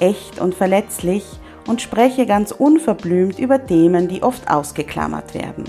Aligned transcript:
echt 0.00 0.40
und 0.40 0.54
verletzlich 0.54 1.24
und 1.66 1.82
spreche 1.82 2.26
ganz 2.26 2.52
unverblümt 2.52 3.38
über 3.38 3.64
Themen, 3.64 4.08
die 4.08 4.22
oft 4.22 4.50
ausgeklammert 4.50 5.34
werden. 5.34 5.64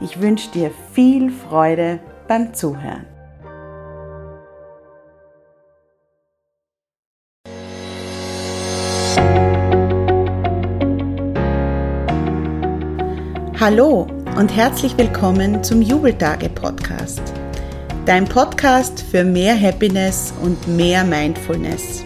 Ich 0.00 0.20
wünsche 0.20 0.50
dir 0.50 0.70
viel 0.92 1.30
Freude 1.30 2.00
beim 2.28 2.54
Zuhören. 2.54 3.06
Hallo 13.60 14.08
und 14.36 14.56
herzlich 14.56 14.98
willkommen 14.98 15.62
zum 15.62 15.82
Jubeltage 15.82 16.48
Podcast. 16.48 17.22
Dein 18.06 18.24
Podcast 18.24 19.00
für 19.00 19.22
mehr 19.22 19.56
Happiness 19.56 20.34
und 20.42 20.66
mehr 20.66 21.04
Mindfulness. 21.04 22.02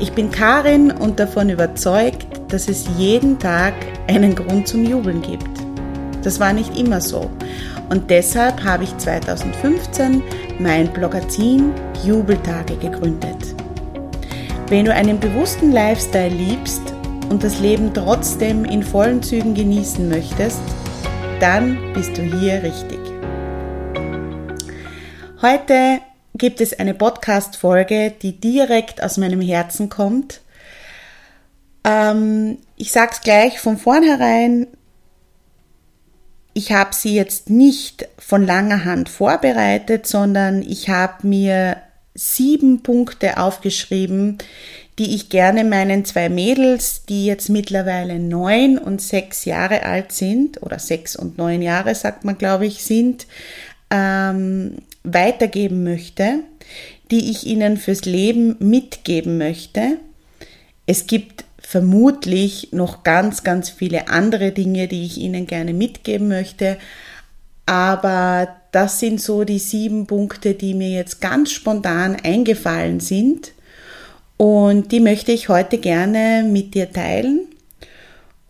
Ich 0.00 0.12
bin 0.12 0.30
Karin 0.30 0.92
und 0.92 1.18
davon 1.18 1.50
überzeugt, 1.50 2.26
dass 2.48 2.68
es 2.68 2.86
jeden 2.96 3.38
Tag 3.38 3.74
einen 4.06 4.36
Grund 4.36 4.68
zum 4.68 4.84
Jubeln 4.84 5.22
gibt. 5.22 5.48
Das 6.22 6.38
war 6.38 6.52
nicht 6.52 6.78
immer 6.78 7.00
so. 7.00 7.28
Und 7.88 8.08
deshalb 8.08 8.62
habe 8.62 8.84
ich 8.84 8.96
2015 8.96 10.22
mein 10.60 10.92
Blogazin 10.92 11.72
Jubeltage 12.04 12.76
gegründet. 12.76 13.56
Wenn 14.68 14.84
du 14.84 14.94
einen 14.94 15.18
bewussten 15.18 15.72
Lifestyle 15.72 16.28
liebst 16.34 16.94
und 17.28 17.42
das 17.42 17.58
Leben 17.58 17.92
trotzdem 17.92 18.64
in 18.64 18.84
vollen 18.84 19.20
Zügen 19.20 19.54
genießen 19.54 20.08
möchtest, 20.08 20.60
dann 21.40 21.92
bist 21.92 22.16
du 22.16 22.22
hier 22.22 22.62
richtig. 22.62 23.00
Heute 25.42 26.00
gibt 26.38 26.60
es 26.60 26.78
eine 26.78 26.94
Podcast-Folge, 26.94 28.12
die 28.22 28.40
direkt 28.40 29.02
aus 29.02 29.16
meinem 29.16 29.40
Herzen 29.40 29.88
kommt. 29.88 30.40
Ähm, 31.84 32.58
ich 32.76 32.92
sage 32.92 33.10
es 33.12 33.20
gleich 33.20 33.60
von 33.60 33.76
vornherein, 33.76 34.66
ich 36.54 36.72
habe 36.72 36.94
sie 36.94 37.14
jetzt 37.14 37.50
nicht 37.50 38.08
von 38.18 38.44
langer 38.44 38.84
Hand 38.84 39.08
vorbereitet, 39.08 40.06
sondern 40.06 40.62
ich 40.62 40.88
habe 40.88 41.26
mir 41.26 41.76
sieben 42.14 42.82
Punkte 42.82 43.38
aufgeschrieben, 43.38 44.38
die 44.98 45.14
ich 45.14 45.28
gerne 45.28 45.62
meinen 45.62 46.04
zwei 46.04 46.28
Mädels, 46.28 47.04
die 47.04 47.26
jetzt 47.26 47.48
mittlerweile 47.48 48.18
neun 48.18 48.76
und 48.76 49.00
sechs 49.00 49.44
Jahre 49.44 49.84
alt 49.84 50.10
sind, 50.10 50.60
oder 50.62 50.80
sechs 50.80 51.14
und 51.14 51.38
neun 51.38 51.62
Jahre, 51.62 51.94
sagt 51.94 52.24
man, 52.24 52.36
glaube 52.36 52.66
ich, 52.66 52.82
sind, 52.82 53.28
ähm, 53.90 54.78
weitergeben 55.14 55.84
möchte, 55.84 56.40
die 57.10 57.30
ich 57.30 57.46
Ihnen 57.46 57.76
fürs 57.76 58.04
Leben 58.04 58.56
mitgeben 58.58 59.38
möchte. 59.38 59.98
Es 60.86 61.06
gibt 61.06 61.44
vermutlich 61.58 62.68
noch 62.72 63.02
ganz, 63.02 63.44
ganz 63.44 63.70
viele 63.70 64.08
andere 64.08 64.52
Dinge, 64.52 64.88
die 64.88 65.04
ich 65.04 65.18
Ihnen 65.18 65.46
gerne 65.46 65.74
mitgeben 65.74 66.28
möchte. 66.28 66.78
Aber 67.66 68.48
das 68.72 69.00
sind 69.00 69.20
so 69.20 69.44
die 69.44 69.58
sieben 69.58 70.06
Punkte, 70.06 70.54
die 70.54 70.74
mir 70.74 70.90
jetzt 70.90 71.20
ganz 71.20 71.52
spontan 71.52 72.16
eingefallen 72.16 73.00
sind. 73.00 73.52
Und 74.38 74.92
die 74.92 75.00
möchte 75.00 75.32
ich 75.32 75.48
heute 75.48 75.78
gerne 75.78 76.46
mit 76.48 76.74
dir 76.74 76.90
teilen 76.92 77.40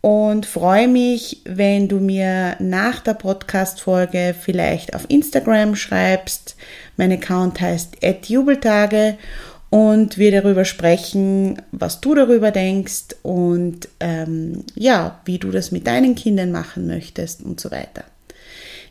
und 0.00 0.46
freue 0.46 0.88
mich, 0.88 1.40
wenn 1.44 1.88
du 1.88 1.98
mir 1.98 2.56
nach 2.60 3.00
der 3.00 3.14
Podcast-Folge 3.14 4.34
vielleicht 4.40 4.94
auf 4.94 5.06
Instagram 5.08 5.74
schreibst. 5.74 6.56
Mein 6.96 7.12
Account 7.12 7.60
heißt 7.60 7.96
@jubeltage 8.26 9.18
und 9.70 10.16
wir 10.16 10.30
darüber 10.30 10.64
sprechen, 10.64 11.60
was 11.72 12.00
du 12.00 12.14
darüber 12.14 12.50
denkst 12.50 13.16
und 13.22 13.88
ähm, 14.00 14.64
ja, 14.74 15.20
wie 15.24 15.38
du 15.38 15.50
das 15.50 15.72
mit 15.72 15.86
deinen 15.86 16.14
Kindern 16.14 16.52
machen 16.52 16.86
möchtest 16.86 17.42
und 17.42 17.60
so 17.60 17.70
weiter. 17.70 18.04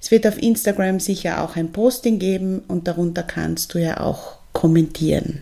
Es 0.02 0.12
wird 0.12 0.28
auf 0.28 0.42
Instagram 0.42 1.00
sicher 1.00 1.42
auch 1.42 1.56
ein 1.56 1.72
Posting 1.72 2.20
geben 2.20 2.64
und 2.68 2.88
darunter 2.88 3.24
kannst 3.24 3.74
du 3.74 3.80
ja 3.80 4.00
auch 4.00 4.38
kommentieren. 4.54 5.42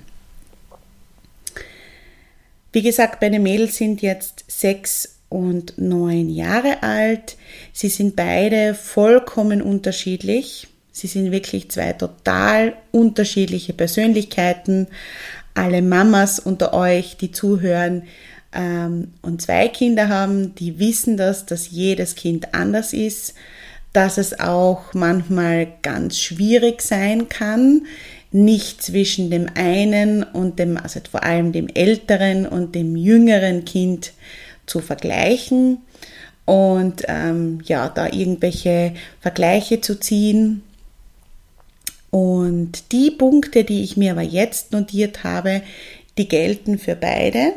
Wie 2.71 2.81
gesagt, 2.81 3.21
meine 3.21 3.39
Mädels 3.39 3.77
sind 3.77 4.01
jetzt 4.01 4.43
sechs 4.47 5.14
und 5.35 5.77
neun 5.77 6.29
Jahre 6.29 6.81
alt. 6.81 7.35
Sie 7.73 7.89
sind 7.89 8.15
beide 8.15 8.73
vollkommen 8.73 9.61
unterschiedlich. 9.61 10.69
Sie 10.93 11.07
sind 11.07 11.33
wirklich 11.33 11.69
zwei 11.69 11.91
total 11.91 12.73
unterschiedliche 12.91 13.73
Persönlichkeiten. 13.73 14.87
Alle 15.53 15.81
Mamas 15.81 16.39
unter 16.39 16.73
euch, 16.73 17.17
die 17.17 17.33
zuhören 17.33 18.03
ähm, 18.53 19.09
und 19.21 19.41
zwei 19.41 19.67
Kinder 19.67 20.07
haben, 20.07 20.55
die 20.55 20.79
wissen 20.79 21.17
das, 21.17 21.45
dass 21.45 21.69
jedes 21.69 22.15
Kind 22.15 22.53
anders 22.53 22.93
ist, 22.93 23.33
dass 23.91 24.17
es 24.17 24.39
auch 24.39 24.93
manchmal 24.93 25.67
ganz 25.81 26.17
schwierig 26.17 26.81
sein 26.81 27.27
kann, 27.27 27.87
nicht 28.31 28.81
zwischen 28.81 29.29
dem 29.29 29.47
einen 29.53 30.23
und 30.23 30.59
dem, 30.59 30.77
also 30.77 31.01
vor 31.11 31.23
allem 31.23 31.51
dem 31.51 31.67
älteren 31.67 32.45
und 32.45 32.73
dem 32.73 32.95
jüngeren 32.95 33.65
Kind 33.65 34.13
zu 34.65 34.79
vergleichen 34.81 35.79
und 36.45 37.03
ähm, 37.07 37.59
ja, 37.65 37.89
da 37.89 38.07
irgendwelche 38.07 38.93
Vergleiche 39.19 39.81
zu 39.81 39.99
ziehen. 39.99 40.61
Und 42.11 42.91
die 42.91 43.11
Punkte, 43.11 43.63
die 43.63 43.83
ich 43.83 43.97
mir 43.97 44.11
aber 44.11 44.21
jetzt 44.21 44.71
notiert 44.71 45.23
habe, 45.23 45.61
die 46.17 46.27
gelten 46.27 46.77
für 46.77 46.95
beide, 46.95 47.53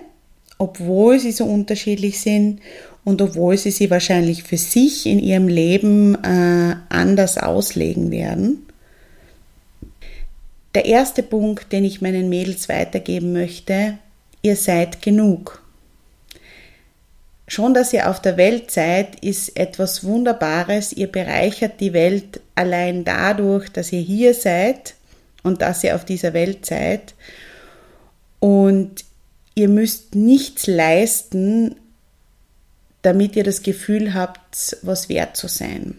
obwohl 0.59 1.21
sie 1.21 1.33
so 1.33 1.45
unterschiedlich 1.45 2.21
sind 2.21 2.61
und 3.05 3.23
obwohl 3.23 3.57
sie 3.57 3.71
sie 3.71 3.91
wahrscheinlich 3.91 4.43
für 4.43 4.57
sich 4.57 5.07
in 5.07 5.21
ihrem 5.21 5.49
Leben 5.49 6.17
äh, 6.25 6.75
anders 6.89 7.39
auslegen 7.39 8.11
werden. 8.11 8.67
Der 10.75 10.87
erste 10.87 11.23
Punkt, 11.23 11.73
den 11.73 11.85
ich 11.85 12.01
meinen 12.01 12.29
Mädels 12.29 12.69
weitergeben 12.69 13.33
möchte, 13.33 13.99
ihr 14.43 14.57
seid 14.57 15.03
genug. 15.03 15.63
Schon, 17.49 17.73
dass 17.73 17.95
ihr 17.95 18.11
auf 18.11 18.21
der 18.21 18.37
Welt 18.37 18.71
seid, 18.71 19.25
ist 19.25 19.57
etwas 19.57 20.05
Wunderbares. 20.05 20.93
Ihr 20.93 21.11
bereichert 21.11 21.81
die 21.81 21.95
Welt 21.95 22.43
allein 22.55 23.05
dadurch, 23.05 23.71
dass 23.71 23.91
ihr 23.91 24.03
hier 24.03 24.35
seid 24.35 24.95
und 25.43 25.63
dass 25.63 25.83
ihr 25.83 25.95
auf 25.95 26.05
dieser 26.05 26.35
Welt 26.35 26.67
seid. 26.67 27.15
Und 28.39 29.03
ihr 29.55 29.71
müsst 29.71 30.15
nichts 30.15 30.67
leisten, 30.67 31.77
damit 33.01 33.35
ihr 33.35 33.45
das 33.45 33.63
Gefühl 33.63 34.13
habt, 34.13 34.77
was 34.83 35.09
wert 35.09 35.35
zu 35.35 35.49
sein. 35.49 35.97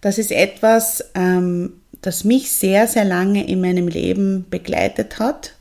Das 0.00 0.18
ist 0.18 0.30
etwas, 0.30 1.10
ähm, 1.16 1.80
das 2.02 2.22
mich 2.22 2.52
sehr, 2.52 2.86
sehr 2.86 3.04
lange 3.04 3.48
in 3.48 3.60
meinem 3.60 3.88
Leben 3.88 4.46
begleitet 4.48 5.18
hat 5.18 5.56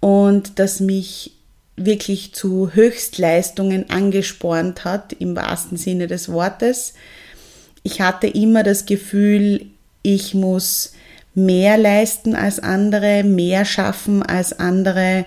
und 0.00 0.58
das 0.58 0.80
mich 0.80 1.37
wirklich 1.84 2.34
zu 2.34 2.70
Höchstleistungen 2.74 3.90
angespornt 3.90 4.84
hat, 4.84 5.12
im 5.12 5.36
wahrsten 5.36 5.76
Sinne 5.76 6.06
des 6.06 6.30
Wortes. 6.30 6.94
Ich 7.82 8.00
hatte 8.00 8.26
immer 8.26 8.62
das 8.62 8.86
Gefühl, 8.86 9.66
ich 10.02 10.34
muss 10.34 10.92
mehr 11.34 11.78
leisten 11.78 12.34
als 12.34 12.58
andere, 12.58 13.22
mehr 13.24 13.64
schaffen 13.64 14.22
als 14.22 14.58
andere, 14.58 15.24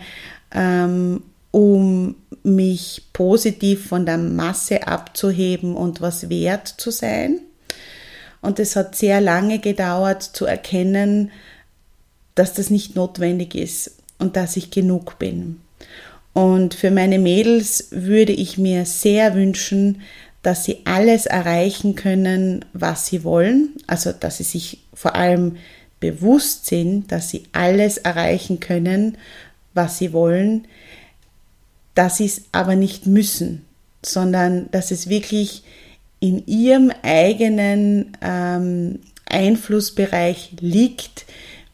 ähm, 0.53 1.23
um 1.51 2.15
mich 2.43 3.03
positiv 3.13 3.87
von 3.87 4.05
der 4.05 4.17
Masse 4.17 4.87
abzuheben 4.87 5.75
und 5.75 6.01
was 6.01 6.29
wert 6.29 6.67
zu 6.67 6.91
sein. 6.91 7.39
Und 8.41 8.59
es 8.59 8.75
hat 8.75 8.95
sehr 8.95 9.21
lange 9.21 9.59
gedauert 9.59 10.23
zu 10.23 10.45
erkennen, 10.45 11.31
dass 12.35 12.53
das 12.53 12.69
nicht 12.69 12.95
notwendig 12.95 13.55
ist 13.55 13.97
und 14.17 14.35
dass 14.35 14.57
ich 14.57 14.71
genug 14.71 15.19
bin. 15.19 15.60
Und 16.33 16.73
für 16.73 16.91
meine 16.91 17.19
Mädels 17.19 17.87
würde 17.91 18.31
ich 18.31 18.57
mir 18.57 18.85
sehr 18.85 19.35
wünschen, 19.35 20.01
dass 20.43 20.63
sie 20.63 20.79
alles 20.85 21.25
erreichen 21.25 21.95
können, 21.95 22.65
was 22.73 23.05
sie 23.05 23.23
wollen. 23.23 23.75
Also, 23.87 24.11
dass 24.11 24.37
sie 24.37 24.43
sich 24.43 24.79
vor 24.93 25.15
allem 25.15 25.57
bewusst 25.99 26.65
sind, 26.65 27.11
dass 27.11 27.29
sie 27.29 27.43
alles 27.51 27.97
erreichen 27.97 28.59
können, 28.59 29.17
was 29.73 29.97
sie 29.97 30.13
wollen, 30.13 30.67
dass 31.95 32.17
sie 32.17 32.25
es 32.25 32.43
aber 32.51 32.75
nicht 32.75 33.05
müssen, 33.05 33.65
sondern 34.03 34.69
dass 34.71 34.91
es 34.91 35.09
wirklich 35.09 35.63
in 36.19 36.45
ihrem 36.47 36.91
eigenen 37.03 38.17
ähm, 38.21 38.99
Einflussbereich 39.25 40.53
liegt, 40.59 41.25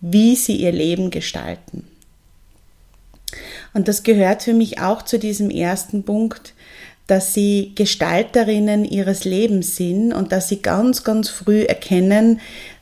wie 0.02 0.36
sie 0.36 0.58
ihr 0.58 0.72
Leben 0.72 1.10
gestalten. 1.10 1.88
Und 3.74 3.88
das 3.88 4.04
gehört 4.04 4.44
für 4.44 4.54
mich 4.54 4.80
auch 4.80 5.02
zu 5.02 5.20
diesem 5.20 5.50
ersten 5.50 6.04
Punkt, 6.04 6.54
dass 7.08 7.34
sie 7.34 7.72
Gestalterinnen 7.76 8.84
ihres 8.84 9.24
Lebens 9.24 9.76
sind 9.76 10.14
und 10.14 10.32
dass 10.32 10.50
sie 10.50 10.62
ganz, 10.62 11.04
ganz 11.04 11.30
früh 11.30 11.64
erkennen, 11.64 12.42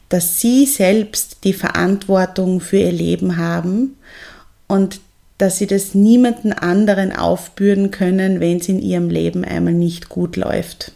dass 0.09 0.39
sie 0.39 0.65
selbst 0.65 1.43
die 1.43 1.53
Verantwortung 1.53 2.59
für 2.59 2.77
ihr 2.77 2.91
Leben 2.91 3.37
haben 3.37 3.97
und 4.67 4.99
dass 5.37 5.57
sie 5.57 5.67
das 5.67 5.93
niemanden 5.93 6.53
anderen 6.53 7.11
aufbürden 7.11 7.91
können, 7.91 8.39
wenn 8.39 8.57
es 8.57 8.69
in 8.69 8.81
ihrem 8.81 9.09
Leben 9.09 9.43
einmal 9.43 9.73
nicht 9.73 10.09
gut 10.09 10.37
läuft. 10.37 10.91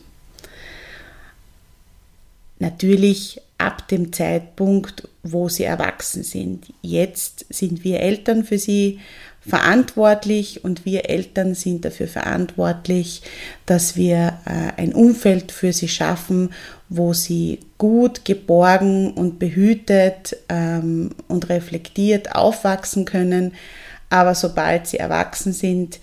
Natürlich 2.59 3.41
ab 3.57 3.87
dem 3.89 4.13
Zeitpunkt, 4.13 5.07
wo 5.23 5.49
sie 5.49 5.63
erwachsen 5.63 6.23
sind. 6.23 6.67
Jetzt 6.81 7.45
sind 7.49 7.83
wir 7.83 7.99
Eltern 7.99 8.43
für 8.43 8.57
sie 8.57 8.99
verantwortlich 9.47 10.63
und 10.63 10.85
wir 10.85 11.09
Eltern 11.09 11.55
sind 11.55 11.85
dafür 11.85 12.07
verantwortlich, 12.07 13.21
dass 13.65 13.95
wir 13.95 14.39
äh, 14.45 14.81
ein 14.81 14.93
Umfeld 14.93 15.51
für 15.51 15.73
sie 15.73 15.87
schaffen, 15.87 16.51
wo 16.89 17.13
sie 17.13 17.59
gut, 17.77 18.25
geborgen 18.25 19.13
und 19.13 19.39
behütet 19.39 20.35
ähm, 20.49 21.11
und 21.27 21.49
reflektiert 21.49 22.35
aufwachsen 22.35 23.05
können. 23.05 23.53
Aber 24.09 24.35
sobald 24.35 24.87
sie 24.87 24.97
erwachsen 24.97 25.53
sind, 25.53 25.99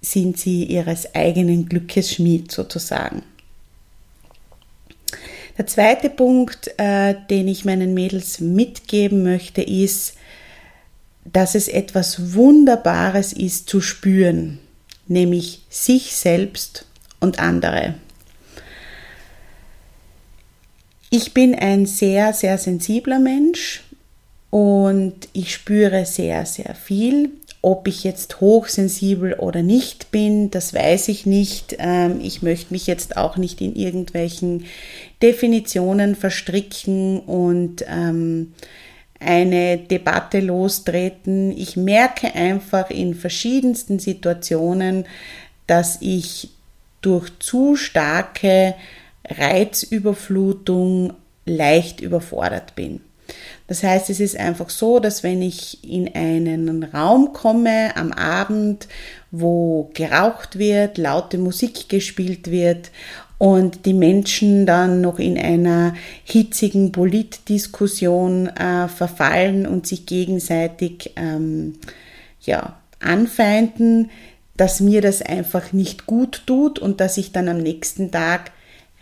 sind 0.00 0.38
sie 0.38 0.64
ihres 0.64 1.14
eigenen 1.14 1.68
Glückes 1.68 2.12
Schmied 2.12 2.52
sozusagen. 2.52 3.22
Der 5.58 5.66
zweite 5.66 6.08
Punkt, 6.08 6.70
äh, 6.78 7.16
den 7.28 7.48
ich 7.48 7.64
meinen 7.64 7.92
Mädels 7.92 8.38
mitgeben 8.38 9.24
möchte, 9.24 9.60
ist, 9.60 10.14
dass 11.32 11.54
es 11.54 11.68
etwas 11.68 12.34
Wunderbares 12.34 13.32
ist 13.32 13.68
zu 13.68 13.80
spüren, 13.80 14.58
nämlich 15.06 15.62
sich 15.68 16.14
selbst 16.14 16.86
und 17.20 17.38
andere. 17.38 17.94
Ich 21.10 21.32
bin 21.32 21.54
ein 21.54 21.86
sehr, 21.86 22.32
sehr 22.34 22.58
sensibler 22.58 23.18
Mensch 23.18 23.82
und 24.50 25.28
ich 25.32 25.54
spüre 25.54 26.04
sehr, 26.04 26.44
sehr 26.46 26.74
viel. 26.74 27.30
Ob 27.60 27.88
ich 27.88 28.04
jetzt 28.04 28.40
hochsensibel 28.40 29.34
oder 29.34 29.62
nicht 29.62 30.10
bin, 30.10 30.50
das 30.50 30.74
weiß 30.74 31.08
ich 31.08 31.26
nicht. 31.26 31.76
Ähm, 31.78 32.20
ich 32.22 32.42
möchte 32.42 32.72
mich 32.72 32.86
jetzt 32.86 33.16
auch 33.16 33.36
nicht 33.36 33.60
in 33.60 33.74
irgendwelchen 33.74 34.64
Definitionen 35.22 36.14
verstricken 36.14 37.18
und 37.20 37.84
ähm, 37.88 38.52
eine 39.20 39.78
Debatte 39.78 40.40
lostreten. 40.40 41.56
Ich 41.56 41.76
merke 41.76 42.34
einfach 42.34 42.90
in 42.90 43.14
verschiedensten 43.14 43.98
Situationen, 43.98 45.06
dass 45.66 45.98
ich 46.00 46.50
durch 47.00 47.30
zu 47.38 47.76
starke 47.76 48.74
Reizüberflutung 49.28 51.14
leicht 51.44 52.00
überfordert 52.00 52.74
bin. 52.74 53.00
Das 53.66 53.82
heißt, 53.82 54.08
es 54.08 54.20
ist 54.20 54.38
einfach 54.38 54.70
so, 54.70 54.98
dass 54.98 55.22
wenn 55.22 55.42
ich 55.42 55.84
in 55.84 56.14
einen 56.14 56.84
Raum 56.84 57.34
komme 57.34 57.94
am 57.96 58.12
Abend, 58.12 58.88
wo 59.30 59.90
geraucht 59.92 60.58
wird, 60.58 60.96
laute 60.96 61.36
Musik 61.36 61.88
gespielt 61.90 62.50
wird 62.50 62.90
und 63.38 63.86
die 63.86 63.94
Menschen 63.94 64.66
dann 64.66 65.00
noch 65.00 65.20
in 65.20 65.38
einer 65.38 65.94
hitzigen 66.24 66.90
Politdiskussion 66.90 68.48
äh, 68.48 68.88
verfallen 68.88 69.66
und 69.66 69.86
sich 69.86 70.06
gegenseitig 70.06 71.12
ähm, 71.16 71.78
ja, 72.40 72.80
anfeinden, 72.98 74.10
dass 74.56 74.80
mir 74.80 75.00
das 75.00 75.22
einfach 75.22 75.72
nicht 75.72 76.06
gut 76.06 76.42
tut 76.46 76.80
und 76.80 77.00
dass 77.00 77.16
ich 77.16 77.30
dann 77.30 77.48
am 77.48 77.58
nächsten 77.58 78.10
Tag 78.10 78.50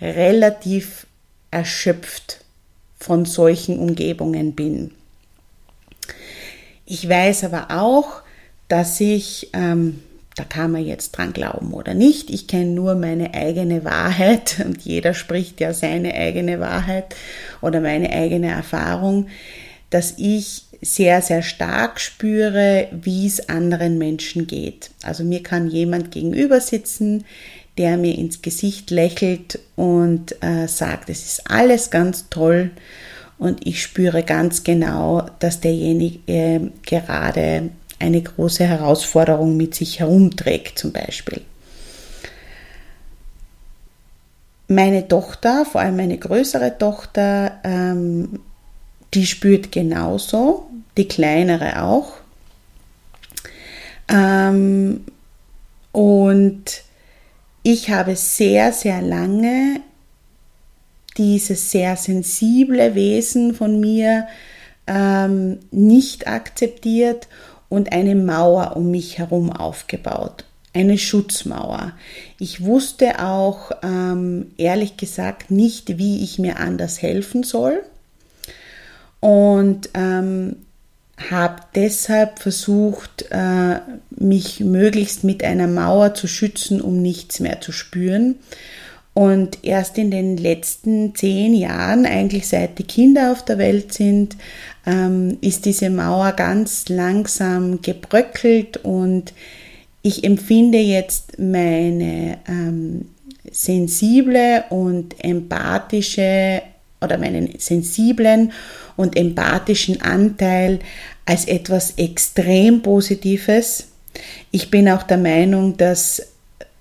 relativ 0.03 1.07
erschöpft 1.51 2.45
von 2.99 3.25
solchen 3.25 3.79
Umgebungen 3.79 4.55
bin. 4.55 4.91
Ich 6.85 7.09
weiß 7.09 7.45
aber 7.45 7.71
auch, 7.71 8.23
dass 8.69 9.01
ich 9.01 9.51
ähm, 9.55 10.03
da 10.37 10.45
kann 10.45 10.71
man 10.71 10.85
jetzt 10.85 11.13
dran 11.13 11.33
glauben 11.33 11.73
oder 11.73 11.95
nicht. 11.95 12.31
Ich 12.31 12.47
kenne 12.47 12.71
nur 12.71 12.95
meine 12.95 13.35
eigene 13.35 13.85
Wahrheit 13.85 14.57
und 14.65 14.83
jeder 14.83 15.15
spricht 15.15 15.61
ja 15.61 15.73
seine 15.73 16.15
eigene 16.15 16.61
Wahrheit 16.61 17.17
oder 17.61 17.81
meine 17.81 18.11
eigene 18.11 18.49
Erfahrung, 18.49 19.29
dass 19.91 20.15
ich 20.19 20.65
sehr, 20.83 21.23
sehr 21.23 21.43
stark 21.43 22.01
spüre, 22.01 22.89
wie 22.93 23.27
es 23.27 23.49
anderen 23.49 23.97
Menschen 23.99 24.47
geht. 24.47 24.91
Also 25.03 25.25
mir 25.25 25.43
kann 25.43 25.69
jemand 25.69 26.11
gegenüber 26.11 26.61
sitzen, 26.61 27.25
der 27.79 27.97
mir 27.97 28.17
ins 28.17 28.43
Gesicht 28.43 28.91
lächelt 28.91 29.59
und 29.75 30.43
äh, 30.43 30.69
sagt, 30.69 31.09
es 31.09 31.25
ist 31.25 31.51
alles 31.51 31.91
ganz 31.91 32.29
toll 32.29 32.71
und 33.39 33.67
ich 33.67 33.83
spüre 33.83 34.23
ganz 34.23 34.65
genau, 34.65 35.27
dass 35.39 35.61
derjenige 35.61 36.19
äh, 36.27 36.61
gerade 36.85 37.71
eine 37.99 38.23
große 38.23 38.65
Herausforderung 38.65 39.57
mit 39.57 39.75
sich 39.75 40.01
herumträgt 40.01 40.79
zum 40.79 40.93
Beispiel. 40.93 41.43
Meine 44.69 45.07
Tochter, 45.07 45.65
vor 45.65 45.81
allem 45.81 45.97
meine 45.97 46.19
größere 46.19 46.77
Tochter, 46.77 47.61
ähm, 47.63 48.41
die 49.15 49.27
spürt 49.27 49.71
genauso, 49.71 50.69
die 50.97 51.07
kleinere 51.07 51.83
auch. 51.83 52.15
Ähm, 54.09 55.05
und 55.93 56.65
ich 57.63 57.91
habe 57.91 58.17
sehr, 58.17 58.73
sehr 58.73 59.03
lange 59.03 59.81
dieses 61.17 61.71
sehr 61.71 61.97
sensible 61.97 62.95
Wesen 62.95 63.55
von 63.55 63.81
mir 63.81 64.27
ähm, 64.87 65.61
nicht 65.71 66.29
akzeptiert 66.29 67.29
und 67.69 67.93
eine 67.93 68.15
Mauer 68.15 68.77
um 68.77 68.91
mich 68.91 69.19
herum 69.19 69.51
aufgebaut, 69.51 70.45
eine 70.73 70.99
Schutzmauer. 70.99 71.93
Ich 72.39 72.65
wusste 72.65 73.25
auch 73.25 73.71
ähm, 73.83 74.53
ehrlich 74.57 74.97
gesagt 74.97 75.51
nicht, 75.51 75.99
wie 75.99 76.23
ich 76.23 76.39
mir 76.39 76.59
anders 76.59 77.03
helfen 77.03 77.43
soll 77.43 77.83
und 79.21 79.91
ähm, 79.95 80.57
habe 81.31 81.63
deshalb 81.75 82.39
versucht, 82.39 83.27
äh, 83.31 83.81
mich 84.11 84.61
möglichst 84.61 85.25
mit 85.25 85.43
einer 85.43 85.67
Mauer 85.67 86.15
zu 86.15 86.27
schützen, 86.27 86.81
um 86.81 87.01
nichts 87.01 87.41
mehr 87.41 87.61
zu 87.61 87.73
spüren. 87.73 88.37
Und 89.15 89.65
erst 89.65 89.97
in 89.97 90.11
den 90.11 90.37
letzten 90.37 91.15
zehn 91.15 91.55
Jahren, 91.55 92.05
eigentlich 92.05 92.47
seit 92.49 92.79
die 92.79 92.85
Kinder 92.85 93.33
auf 93.33 93.43
der 93.43 93.57
Welt 93.57 93.95
sind, 93.95 94.37
ähm, 94.87 95.39
ist 95.41 95.65
diese 95.65 95.91
Mauer 95.91 96.33
ganz 96.33 96.89
langsam 96.89 97.83
gebröckelt 97.83 98.79
und 98.79 99.33
ich 100.03 100.23
empfinde 100.23 100.79
jetzt 100.79 101.39
meine 101.39 102.39
ähm, 102.49 103.07
sensible 103.51 104.65
und 104.71 105.17
empathische 105.23 106.63
oder 107.01 107.19
meinen 107.19 107.59
sensiblen 107.59 108.53
und 108.97 109.17
empathischen 109.17 110.01
Anteil 110.01 110.79
als 111.25 111.47
etwas 111.47 111.95
extrem 111.97 112.83
Positives. 112.83 113.89
Ich 114.51 114.71
bin 114.71 114.89
auch 114.89 115.03
der 115.03 115.19
Meinung, 115.19 115.77
dass 115.77 116.23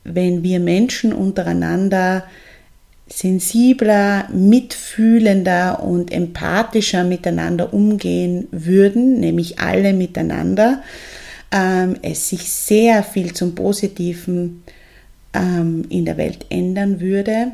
wenn 0.04 0.44
wir 0.44 0.60
Menschen 0.60 1.12
untereinander 1.12 2.24
sensibler, 3.08 4.28
mitfühlender 4.32 5.84
und 5.84 6.12
empathischer 6.12 7.04
miteinander 7.04 7.74
umgehen 7.74 8.48
würden, 8.52 9.20
nämlich 9.20 9.60
alle 9.60 9.94
miteinander, 9.94 10.82
ähm, 11.52 11.98
es 12.02 12.30
sich 12.30 12.52
sehr 12.52 13.04
viel 13.04 13.34
zum 13.34 13.54
Positiven 13.54 14.64
ähm, 15.34 15.86
in 15.90 16.06
der 16.06 16.18
Welt 16.18 16.48
ändern 16.50 17.00
würde. 17.00 17.52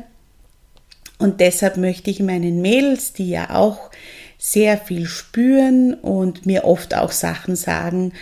Und 1.18 1.40
deshalb 1.40 1.76
möchte 1.76 2.10
ich 2.10 2.20
meinen 2.20 2.62
Mädels, 2.62 3.12
die 3.12 3.28
ja 3.28 3.50
auch 3.50 3.90
sehr 4.38 4.76
viel 4.76 5.06
spüren 5.06 5.94
und 5.94 6.46
mir 6.46 6.64
oft 6.64 6.96
auch 6.96 7.12
Sachen 7.12 7.54
sagen, 7.54 8.12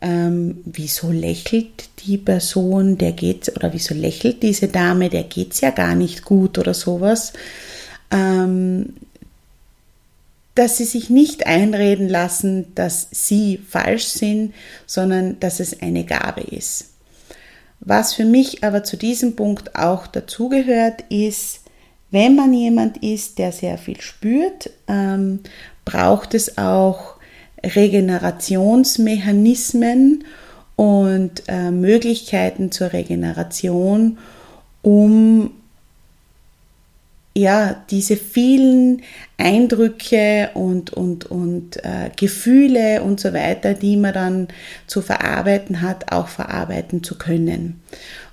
ähm, 0.00 0.62
wieso 0.64 1.10
lächelt 1.10 1.88
die 2.04 2.18
Person, 2.18 2.98
der 2.98 3.12
geht's, 3.12 3.54
oder 3.54 3.72
wieso 3.72 3.94
lächelt 3.94 4.42
diese 4.42 4.68
Dame, 4.68 5.08
der 5.08 5.24
geht's 5.24 5.60
ja 5.60 5.70
gar 5.70 5.94
nicht 5.94 6.24
gut 6.24 6.58
oder 6.58 6.74
sowas. 6.74 7.32
Ähm, 8.10 8.94
dass 10.54 10.76
sie 10.76 10.84
sich 10.84 11.10
nicht 11.10 11.46
einreden 11.46 12.08
lassen, 12.08 12.74
dass 12.74 13.08
sie 13.10 13.58
falsch 13.68 14.06
sind, 14.06 14.54
sondern 14.86 15.40
dass 15.40 15.58
es 15.58 15.80
eine 15.82 16.04
Gabe 16.04 16.42
ist. 16.42 16.90
Was 17.80 18.14
für 18.14 18.24
mich 18.24 18.62
aber 18.62 18.84
zu 18.84 18.96
diesem 18.96 19.36
Punkt 19.36 19.76
auch 19.76 20.06
dazugehört, 20.06 21.02
ist, 21.08 21.60
wenn 22.10 22.36
man 22.36 22.52
jemand 22.52 22.98
ist, 22.98 23.38
der 23.38 23.52
sehr 23.52 23.78
viel 23.78 24.00
spürt, 24.00 24.70
ähm, 24.86 25.40
braucht 25.84 26.34
es 26.34 26.56
auch 26.56 27.13
Regenerationsmechanismen 27.74 30.24
und 30.76 31.42
äh, 31.48 31.70
Möglichkeiten 31.70 32.72
zur 32.72 32.92
Regeneration, 32.92 34.18
um 34.82 35.52
ja, 37.36 37.82
diese 37.90 38.16
vielen 38.16 39.02
Eindrücke 39.38 40.50
und, 40.54 40.92
und, 40.92 41.26
und 41.26 41.84
äh, 41.84 42.10
Gefühle 42.16 43.02
und 43.02 43.18
so 43.18 43.32
weiter, 43.32 43.74
die 43.74 43.96
man 43.96 44.14
dann 44.14 44.48
zu 44.86 45.02
verarbeiten 45.02 45.82
hat, 45.82 46.12
auch 46.12 46.28
verarbeiten 46.28 47.02
zu 47.02 47.18
können. 47.18 47.82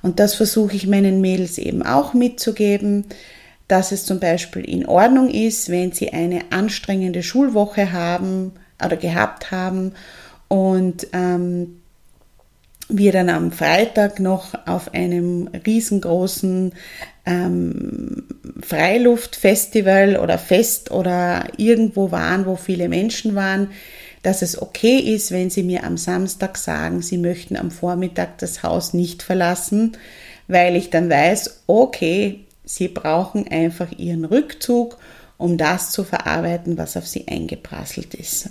Und 0.04 0.20
das 0.20 0.36
versuche 0.36 0.76
ich 0.76 0.86
meinen 0.86 1.20
Mädels 1.20 1.58
eben 1.58 1.82
auch 1.82 2.14
mitzugeben, 2.14 3.06
dass 3.68 3.92
es 3.92 4.06
zum 4.06 4.20
Beispiel 4.20 4.66
in 4.66 4.86
Ordnung 4.86 5.30
ist, 5.30 5.70
wenn 5.70 5.94
sie 5.94 6.14
eine 6.14 6.52
anstrengende 6.52 7.24
Schulwoche 7.24 7.92
haben 7.92 8.52
oder 8.86 8.98
gehabt 8.98 9.52
haben 9.52 9.94
und 10.48 11.08
ähm, 11.14 11.82
wir 12.90 13.12
dann 13.12 13.30
am 13.30 13.52
Freitag 13.52 14.20
noch 14.20 14.54
auf 14.66 14.94
einem 14.94 15.48
riesengroßen 15.66 16.74
ähm, 17.26 18.24
Freiluftfestival 18.62 20.18
oder 20.18 20.38
Fest 20.38 20.92
oder 20.92 21.48
irgendwo 21.58 22.12
waren, 22.12 22.46
wo 22.46 22.56
viele 22.56 22.90
Menschen 22.90 23.36
waren, 23.36 23.70
dass 24.24 24.42
es 24.42 24.62
okay 24.62 24.98
ist, 24.98 25.32
wenn 25.32 25.50
Sie 25.50 25.64
mir 25.64 25.84
am 25.84 25.98
Samstag 25.98 26.58
sagen, 26.58 27.02
Sie 27.02 27.18
möchten 27.18 27.56
am 27.56 27.72
Vormittag 27.72 28.38
das 28.40 28.62
Haus 28.62 28.94
nicht 28.94 29.24
verlassen, 29.24 29.98
weil 30.48 30.76
ich 30.76 30.90
dann 30.90 31.10
weiß, 31.10 31.64
okay, 31.68 32.42
Sie 32.64 32.88
brauchen 32.88 33.48
einfach 33.48 33.92
Ihren 33.98 34.26
Rückzug, 34.26 34.98
um 35.38 35.58
das 35.58 35.92
zu 35.92 36.04
verarbeiten, 36.04 36.78
was 36.78 36.98
auf 36.98 37.08
Sie 37.08 37.28
eingeprasselt 37.28 38.14
ist. 38.14 38.50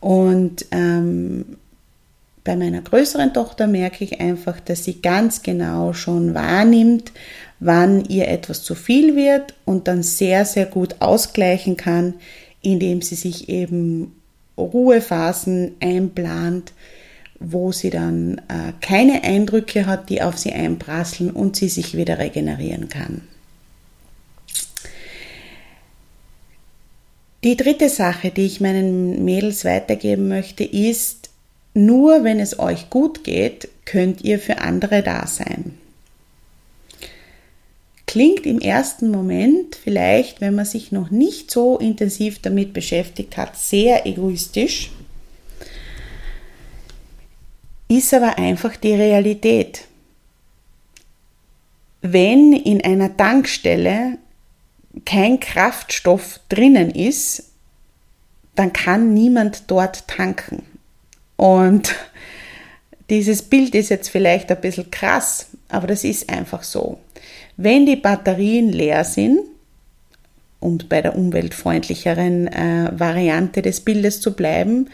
Und 0.00 0.66
ähm, 0.70 1.56
bei 2.42 2.56
meiner 2.56 2.80
größeren 2.80 3.34
Tochter 3.34 3.66
merke 3.66 4.02
ich 4.02 4.20
einfach, 4.20 4.60
dass 4.60 4.84
sie 4.84 5.02
ganz 5.02 5.42
genau 5.42 5.92
schon 5.92 6.34
wahrnimmt, 6.34 7.12
wann 7.60 8.04
ihr 8.06 8.28
etwas 8.28 8.62
zu 8.62 8.74
viel 8.74 9.14
wird 9.14 9.54
und 9.66 9.88
dann 9.88 10.02
sehr, 10.02 10.44
sehr 10.46 10.66
gut 10.66 10.96
ausgleichen 11.00 11.76
kann, 11.76 12.14
indem 12.62 13.02
sie 13.02 13.14
sich 13.14 13.48
eben 13.50 14.16
Ruhephasen 14.56 15.76
einplant, 15.80 16.72
wo 17.38 17.72
sie 17.72 17.90
dann 17.90 18.38
äh, 18.48 18.72
keine 18.80 19.24
Eindrücke 19.24 19.86
hat, 19.86 20.10
die 20.10 20.22
auf 20.22 20.38
sie 20.38 20.52
einprasseln 20.52 21.30
und 21.30 21.56
sie 21.56 21.68
sich 21.68 21.96
wieder 21.96 22.18
regenerieren 22.18 22.88
kann. 22.88 23.22
Die 27.42 27.56
dritte 27.56 27.88
Sache, 27.88 28.30
die 28.30 28.44
ich 28.44 28.60
meinen 28.60 29.24
Mädels 29.24 29.64
weitergeben 29.64 30.28
möchte, 30.28 30.62
ist, 30.64 31.30
nur 31.72 32.22
wenn 32.24 32.38
es 32.38 32.58
euch 32.58 32.90
gut 32.90 33.24
geht, 33.24 33.68
könnt 33.86 34.22
ihr 34.22 34.38
für 34.38 34.58
andere 34.58 35.02
da 35.02 35.26
sein. 35.26 35.78
Klingt 38.06 38.44
im 38.44 38.58
ersten 38.58 39.10
Moment 39.10 39.76
vielleicht, 39.76 40.40
wenn 40.40 40.54
man 40.54 40.64
sich 40.64 40.90
noch 40.90 41.10
nicht 41.10 41.50
so 41.50 41.78
intensiv 41.78 42.40
damit 42.40 42.72
beschäftigt 42.74 43.36
hat, 43.36 43.56
sehr 43.56 44.04
egoistisch, 44.04 44.90
ist 47.88 48.12
aber 48.12 48.36
einfach 48.36 48.76
die 48.76 48.94
Realität. 48.94 49.86
Wenn 52.02 52.52
in 52.52 52.82
einer 52.82 53.16
Tankstelle 53.16 54.18
kein 55.04 55.40
Kraftstoff 55.40 56.40
drinnen 56.48 56.90
ist, 56.90 57.44
dann 58.54 58.72
kann 58.72 59.14
niemand 59.14 59.70
dort 59.70 60.08
tanken. 60.08 60.64
Und 61.36 61.94
dieses 63.08 63.42
Bild 63.42 63.74
ist 63.74 63.88
jetzt 63.88 64.10
vielleicht 64.10 64.50
ein 64.50 64.60
bisschen 64.60 64.90
krass, 64.90 65.48
aber 65.68 65.86
das 65.86 66.04
ist 66.04 66.28
einfach 66.28 66.62
so. 66.62 66.98
Wenn 67.56 67.86
die 67.86 67.96
Batterien 67.96 68.70
leer 68.70 69.04
sind, 69.04 69.40
um 70.60 70.78
bei 70.88 71.00
der 71.00 71.16
umweltfreundlicheren 71.16 72.48
äh, 72.48 72.90
Variante 72.92 73.62
des 73.62 73.80
Bildes 73.80 74.20
zu 74.20 74.34
bleiben, 74.34 74.90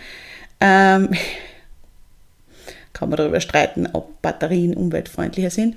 ähm, 0.61 1.11
kann 2.93 3.11
man 3.11 3.19
darüber 3.19 3.41
streiten, 3.41 3.89
ob 3.93 4.23
Batterien 4.23 4.75
umweltfreundlicher 4.75 5.51
sind. 5.51 5.77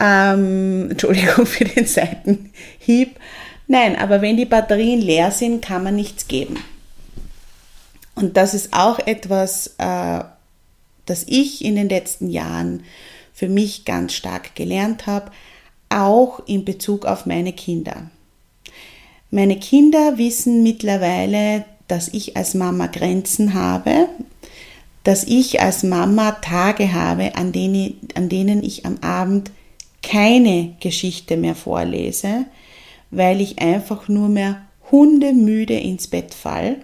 Ähm, 0.00 0.88
Entschuldigung 0.92 1.46
für 1.46 1.64
den 1.64 1.86
Seitenhieb. 1.86 3.18
Nein, 3.66 3.96
aber 3.96 4.20
wenn 4.20 4.36
die 4.36 4.44
Batterien 4.44 5.00
leer 5.00 5.30
sind, 5.30 5.62
kann 5.62 5.84
man 5.84 5.96
nichts 5.96 6.28
geben. 6.28 6.62
Und 8.14 8.36
das 8.36 8.54
ist 8.54 8.72
auch 8.72 8.98
etwas, 8.98 9.74
äh, 9.78 10.20
das 11.06 11.24
ich 11.26 11.64
in 11.64 11.76
den 11.76 11.88
letzten 11.88 12.30
Jahren 12.30 12.84
für 13.32 13.48
mich 13.48 13.84
ganz 13.84 14.12
stark 14.12 14.54
gelernt 14.54 15.06
habe, 15.06 15.30
auch 15.88 16.40
in 16.46 16.64
Bezug 16.64 17.04
auf 17.04 17.26
meine 17.26 17.52
Kinder. 17.52 18.10
Meine 19.30 19.58
Kinder 19.58 20.16
wissen 20.18 20.62
mittlerweile, 20.62 21.64
dass 21.88 22.08
ich 22.08 22.36
als 22.36 22.54
Mama 22.54 22.86
Grenzen 22.86 23.54
habe, 23.54 24.08
dass 25.02 25.24
ich 25.24 25.60
als 25.60 25.82
Mama 25.82 26.32
Tage 26.32 26.92
habe, 26.92 27.34
an 27.34 27.52
denen, 27.52 27.98
an 28.14 28.28
denen 28.28 28.62
ich 28.62 28.86
am 28.86 28.98
Abend 28.98 29.50
keine 30.02 30.74
Geschichte 30.80 31.36
mehr 31.36 31.54
vorlese, 31.54 32.46
weil 33.16 33.40
ich 33.40 33.60
einfach 33.60 34.08
nur 34.08 34.28
mehr 34.28 34.62
hundemüde 34.90 35.74
ins 35.74 36.08
Bett 36.08 36.34
fall 36.34 36.76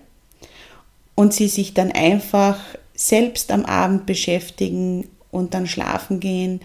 und 1.14 1.34
sie 1.34 1.48
sich 1.48 1.74
dann 1.74 1.92
einfach 1.92 2.58
selbst 2.94 3.50
am 3.52 3.64
Abend 3.64 4.06
beschäftigen 4.06 5.06
und 5.30 5.54
dann 5.54 5.66
schlafen 5.66 6.20
gehen 6.20 6.60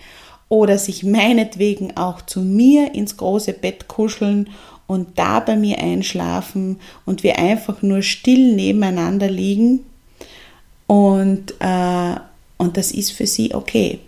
oder 0.50 0.78
sich 0.78 1.04
meinetwegen 1.04 1.98
auch 1.98 2.22
zu 2.22 2.42
mir 2.42 2.94
ins 2.94 3.18
große 3.18 3.54
Bett 3.54 3.88
kuscheln 3.88 4.50
und 4.88 5.18
da 5.18 5.40
bei 5.40 5.56
mir 5.56 5.80
einschlafen 5.80 6.80
und 7.06 7.24
wir 7.24 7.40
einfach 7.40 7.82
nur 7.82 8.02
still 8.02 8.54
nebeneinander 8.54 9.30
liegen 9.30 9.86
und, 10.88 11.56
äh, 11.60 12.16
und 12.58 12.78
das 12.78 12.92
ist 12.92 13.12
für 13.12 13.28
sie 13.28 13.54
okay. 13.54 14.00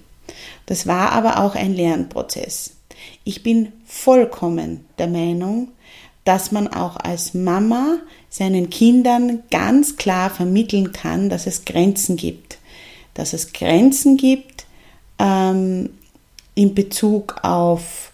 Das 0.68 0.86
war 0.86 1.12
aber 1.14 1.40
auch 1.44 1.56
ein 1.56 1.74
Lernprozess. 1.74 2.76
Ich 3.24 3.44
bin 3.44 3.72
vollkommen 3.86 4.86
der 4.98 5.08
Meinung, 5.08 5.70
dass 6.24 6.51
man 6.51 6.68
auch 6.68 6.98
als 6.98 7.34
Mama 7.34 8.00
seinen 8.30 8.70
Kindern 8.70 9.44
ganz 9.50 9.96
klar 9.96 10.30
vermitteln 10.30 10.92
kann, 10.92 11.30
dass 11.30 11.48
es 11.48 11.63
Grenzen 11.63 12.18
gibt. 12.18 12.58
Dass 13.13 13.34
es 13.34 13.54
Grenzen 13.54 14.18
gibt 14.18 14.66
ähm, 15.20 15.89
in 16.56 16.75
Bezug 16.75 17.38
auf 17.44 18.12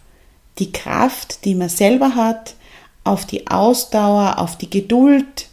die 0.60 0.72
Kraft, 0.72 1.46
die 1.46 1.56
man 1.56 1.70
selber 1.70 2.16
hat, 2.16 2.56
auf 3.04 3.25
die 3.25 3.48
Ausdauer, 3.48 4.38
auf 4.38 4.58
die 4.58 4.70
Geduld, 4.70 5.48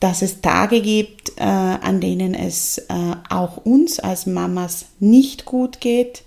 dass 0.00 0.22
es 0.22 0.40
Tage 0.40 0.82
gibt, 0.82 1.30
äh, 1.38 1.42
an 1.42 2.00
denen 2.00 2.34
es 2.34 2.78
äh, 2.78 3.16
auch 3.30 3.56
uns 3.56 3.98
als 3.98 4.26
Mamas 4.26 4.86
nicht 5.00 5.44
gut 5.44 5.80
geht, 5.80 6.24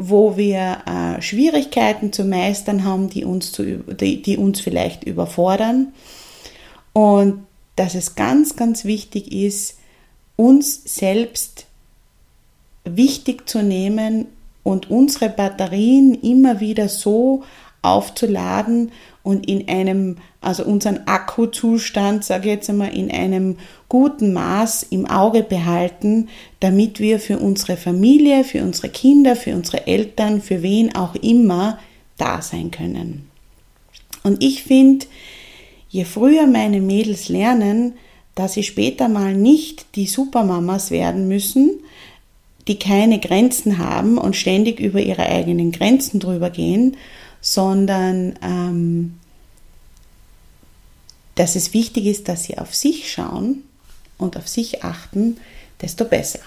wo 0.00 0.36
wir 0.36 0.78
äh, 0.86 1.20
Schwierigkeiten 1.20 2.12
zu 2.12 2.24
meistern 2.24 2.84
haben, 2.84 3.10
die 3.10 3.24
uns, 3.24 3.50
zu, 3.50 3.78
die, 3.78 4.22
die 4.22 4.36
uns 4.36 4.60
vielleicht 4.60 5.02
überfordern. 5.02 5.92
Und 6.92 7.44
dass 7.74 7.96
es 7.96 8.14
ganz, 8.14 8.54
ganz 8.54 8.84
wichtig 8.84 9.32
ist, 9.32 9.76
uns 10.36 10.82
selbst 10.84 11.66
wichtig 12.84 13.48
zu 13.48 13.60
nehmen 13.64 14.26
und 14.62 14.88
unsere 14.88 15.30
Batterien 15.30 16.14
immer 16.14 16.60
wieder 16.60 16.88
so 16.88 17.42
aufzuladen 17.82 18.92
und 19.22 19.48
in 19.48 19.68
einem, 19.68 20.16
also 20.40 20.64
unseren 20.64 21.06
Akkuzustand, 21.06 22.24
sage 22.24 22.48
ich 22.48 22.54
jetzt 22.54 22.70
einmal, 22.70 22.96
in 22.96 23.10
einem 23.10 23.56
guten 23.88 24.32
Maß 24.32 24.84
im 24.90 25.06
Auge 25.06 25.42
behalten, 25.42 26.28
damit 26.60 26.98
wir 26.98 27.20
für 27.20 27.38
unsere 27.38 27.76
Familie, 27.76 28.44
für 28.44 28.62
unsere 28.62 28.88
Kinder, 28.88 29.36
für 29.36 29.54
unsere 29.54 29.86
Eltern, 29.86 30.40
für 30.40 30.62
wen 30.62 30.94
auch 30.94 31.14
immer 31.14 31.78
da 32.16 32.42
sein 32.42 32.70
können. 32.70 33.28
Und 34.22 34.42
ich 34.42 34.62
finde, 34.62 35.06
je 35.88 36.04
früher 36.04 36.46
meine 36.46 36.80
Mädels 36.80 37.28
lernen, 37.28 37.94
dass 38.34 38.54
sie 38.54 38.62
später 38.62 39.08
mal 39.08 39.34
nicht 39.34 39.96
die 39.96 40.06
Supermamas 40.06 40.90
werden 40.90 41.28
müssen, 41.28 41.80
die 42.68 42.78
keine 42.78 43.18
Grenzen 43.18 43.78
haben 43.78 44.18
und 44.18 44.36
ständig 44.36 44.78
über 44.78 45.00
ihre 45.00 45.26
eigenen 45.26 45.72
Grenzen 45.72 46.20
drüber 46.20 46.50
gehen, 46.50 46.96
sondern 47.40 48.38
ähm, 48.42 49.18
dass 51.34 51.54
es 51.54 51.72
wichtig 51.72 52.06
ist, 52.06 52.28
dass 52.28 52.44
sie 52.44 52.58
auf 52.58 52.74
sich 52.74 53.12
schauen 53.12 53.62
und 54.16 54.36
auf 54.36 54.48
sich 54.48 54.82
achten, 54.82 55.38
desto 55.80 56.04
besser. 56.04 56.40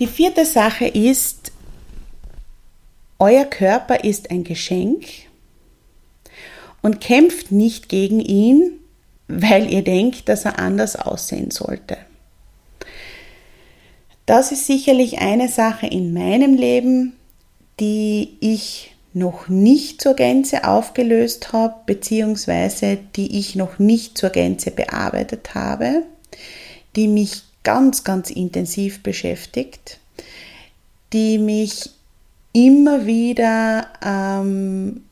Die 0.00 0.08
vierte 0.08 0.44
Sache 0.44 0.86
ist, 0.86 1.52
euer 3.18 3.44
Körper 3.44 4.04
ist 4.04 4.30
ein 4.30 4.44
Geschenk 4.44 5.06
und 6.82 7.00
kämpft 7.00 7.52
nicht 7.52 7.88
gegen 7.88 8.20
ihn, 8.20 8.78
weil 9.28 9.72
ihr 9.72 9.82
denkt, 9.82 10.28
dass 10.28 10.44
er 10.44 10.58
anders 10.58 10.96
aussehen 10.96 11.50
sollte. 11.50 11.98
Das 14.28 14.52
ist 14.52 14.66
sicherlich 14.66 15.20
eine 15.20 15.48
Sache 15.48 15.86
in 15.86 16.12
meinem 16.12 16.52
Leben, 16.52 17.14
die 17.80 18.36
ich 18.40 18.94
noch 19.14 19.48
nicht 19.48 20.02
zur 20.02 20.12
Gänze 20.12 20.64
aufgelöst 20.64 21.54
habe, 21.54 21.76
beziehungsweise 21.86 22.98
die 23.16 23.38
ich 23.38 23.54
noch 23.54 23.78
nicht 23.78 24.18
zur 24.18 24.28
Gänze 24.28 24.70
bearbeitet 24.70 25.54
habe, 25.54 26.02
die 26.94 27.08
mich 27.08 27.40
ganz, 27.62 28.04
ganz 28.04 28.28
intensiv 28.28 29.02
beschäftigt, 29.02 29.98
die 31.14 31.38
mich 31.38 31.88
immer 32.52 33.06
wieder 33.06 33.86
ähm, 34.04 35.04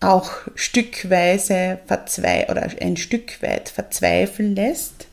auch 0.00 0.30
stückweise 0.54 1.78
verzwei 1.84 2.48
oder 2.50 2.70
ein 2.80 2.96
Stück 2.96 3.42
weit 3.42 3.68
verzweifeln 3.68 4.56
lässt. 4.56 5.08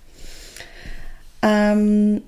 Ähm, 1.41 2.21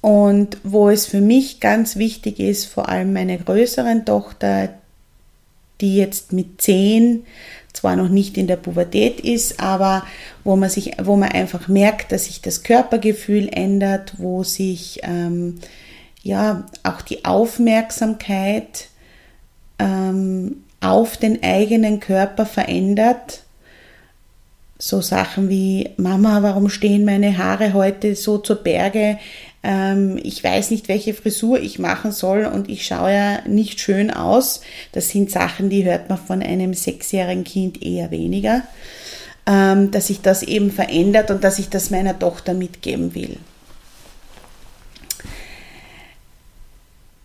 und 0.00 0.58
wo 0.62 0.88
es 0.90 1.06
für 1.06 1.20
mich 1.20 1.60
ganz 1.60 1.96
wichtig 1.96 2.38
ist, 2.38 2.66
vor 2.66 2.88
allem 2.88 3.12
meine 3.12 3.38
größeren 3.38 4.04
Tochter, 4.04 4.70
die 5.80 5.96
jetzt 5.96 6.32
mit 6.32 6.60
zehn 6.60 7.24
zwar 7.72 7.96
noch 7.96 8.08
nicht 8.08 8.36
in 8.36 8.46
der 8.46 8.56
Pubertät 8.56 9.20
ist, 9.20 9.60
aber 9.60 10.04
wo 10.42 10.56
man 10.56 10.70
sich, 10.70 10.92
wo 11.02 11.16
man 11.16 11.30
einfach 11.30 11.68
merkt, 11.68 12.12
dass 12.12 12.24
sich 12.24 12.42
das 12.42 12.62
Körpergefühl 12.62 13.48
ändert, 13.52 14.14
wo 14.18 14.42
sich 14.42 15.00
ähm, 15.02 15.60
ja 16.22 16.66
auch 16.82 17.02
die 17.02 17.24
Aufmerksamkeit 17.24 18.88
ähm, 19.78 20.64
auf 20.80 21.16
den 21.16 21.42
eigenen 21.42 22.00
Körper 22.00 22.46
verändert. 22.46 23.42
So 24.78 25.00
Sachen 25.00 25.48
wie 25.48 25.90
Mama, 25.96 26.42
warum 26.42 26.68
stehen 26.68 27.04
meine 27.04 27.36
Haare 27.38 27.74
heute 27.74 28.14
so 28.14 28.38
zur 28.38 28.56
Berge? 28.56 29.18
Ähm, 29.62 30.18
ich 30.22 30.42
weiß 30.42 30.70
nicht, 30.70 30.88
welche 30.88 31.14
Frisur 31.14 31.60
ich 31.60 31.78
machen 31.78 32.12
soll 32.12 32.44
und 32.44 32.68
ich 32.68 32.86
schaue 32.86 33.12
ja 33.12 33.48
nicht 33.48 33.80
schön 33.80 34.10
aus. 34.10 34.60
Das 34.92 35.10
sind 35.10 35.30
Sachen, 35.30 35.70
die 35.70 35.84
hört 35.84 36.08
man 36.08 36.18
von 36.18 36.42
einem 36.42 36.74
sechsjährigen 36.74 37.44
Kind 37.44 37.82
eher 37.82 38.10
weniger. 38.10 38.62
Ähm, 39.46 39.90
dass 39.90 40.08
sich 40.08 40.20
das 40.20 40.42
eben 40.42 40.70
verändert 40.70 41.30
und 41.30 41.42
dass 41.42 41.58
ich 41.58 41.70
das 41.70 41.90
meiner 41.90 42.18
Tochter 42.18 42.52
mitgeben 42.52 43.14
will. 43.14 43.38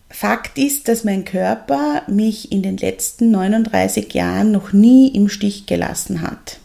Fakt 0.08 0.56
ist, 0.58 0.88
dass 0.88 1.04
mein 1.04 1.24
Körper 1.24 2.02
mich 2.06 2.50
in 2.50 2.62
den 2.62 2.78
letzten 2.78 3.30
39 3.30 4.14
Jahren 4.14 4.52
noch 4.52 4.72
nie 4.72 5.08
im 5.08 5.28
Stich 5.28 5.66
gelassen 5.66 6.22
hat. 6.22 6.58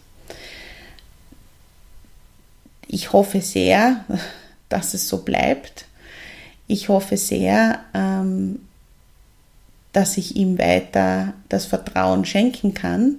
Ich 2.87 3.11
hoffe 3.11 3.41
sehr, 3.41 4.05
dass 4.69 4.93
es 4.93 5.07
so 5.07 5.19
bleibt. 5.19 5.85
Ich 6.67 6.89
hoffe 6.89 7.17
sehr, 7.17 7.79
ähm, 7.93 8.59
dass 9.91 10.17
ich 10.17 10.35
ihm 10.35 10.57
weiter 10.59 11.33
das 11.49 11.65
Vertrauen 11.65 12.25
schenken 12.25 12.73
kann. 12.73 13.17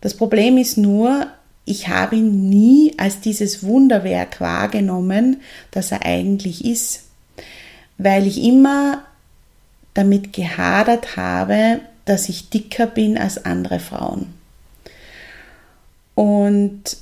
Das 0.00 0.14
Problem 0.14 0.58
ist 0.58 0.76
nur, 0.76 1.26
ich 1.64 1.88
habe 1.88 2.16
ihn 2.16 2.48
nie 2.48 2.94
als 2.98 3.20
dieses 3.20 3.62
Wunderwerk 3.62 4.40
wahrgenommen, 4.40 5.40
das 5.70 5.92
er 5.92 6.04
eigentlich 6.04 6.64
ist, 6.64 7.04
weil 7.96 8.26
ich 8.26 8.42
immer 8.42 9.04
damit 9.94 10.32
gehadert 10.32 11.16
habe, 11.16 11.80
dass 12.04 12.28
ich 12.28 12.50
dicker 12.50 12.86
bin 12.86 13.18
als 13.18 13.44
andere 13.44 13.80
Frauen. 13.80 14.32
Und 16.14 16.96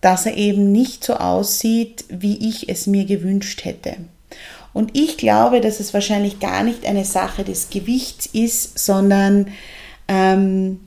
dass 0.00 0.26
er 0.26 0.36
eben 0.36 0.70
nicht 0.72 1.04
so 1.04 1.14
aussieht, 1.14 2.04
wie 2.08 2.48
ich 2.48 2.68
es 2.68 2.86
mir 2.86 3.04
gewünscht 3.04 3.64
hätte. 3.64 3.96
Und 4.72 4.96
ich 4.96 5.16
glaube, 5.16 5.60
dass 5.60 5.80
es 5.80 5.94
wahrscheinlich 5.94 6.40
gar 6.40 6.62
nicht 6.62 6.86
eine 6.86 7.04
Sache 7.04 7.42
des 7.42 7.70
Gewichts 7.70 8.26
ist, 8.26 8.78
sondern 8.78 9.48
ähm, 10.06 10.80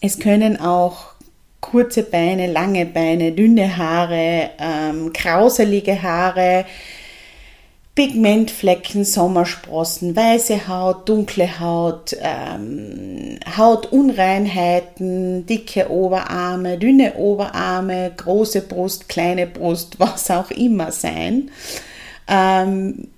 es 0.00 0.18
können 0.18 0.58
auch 0.58 1.12
kurze 1.60 2.02
Beine, 2.02 2.50
lange 2.50 2.86
Beine, 2.86 3.32
dünne 3.32 3.76
Haare, 3.76 4.50
ähm, 4.58 5.12
krauselige 5.12 6.02
Haare, 6.02 6.64
Pigmentflecken, 7.94 9.04
Sommersprossen, 9.04 10.16
weiße 10.16 10.66
Haut, 10.66 11.06
dunkle 11.10 11.60
Haut, 11.60 12.16
ähm, 12.20 13.38
Hautunreinheiten, 13.54 15.44
dicke 15.44 15.90
Oberarme, 15.90 16.78
dünne 16.78 17.16
Oberarme, 17.16 18.10
große 18.16 18.62
Brust, 18.62 19.10
kleine 19.10 19.46
Brust, 19.46 19.96
was 20.00 20.30
auch 20.30 20.50
immer 20.50 20.90
sein, 20.90 21.50
ähm, 22.28 23.08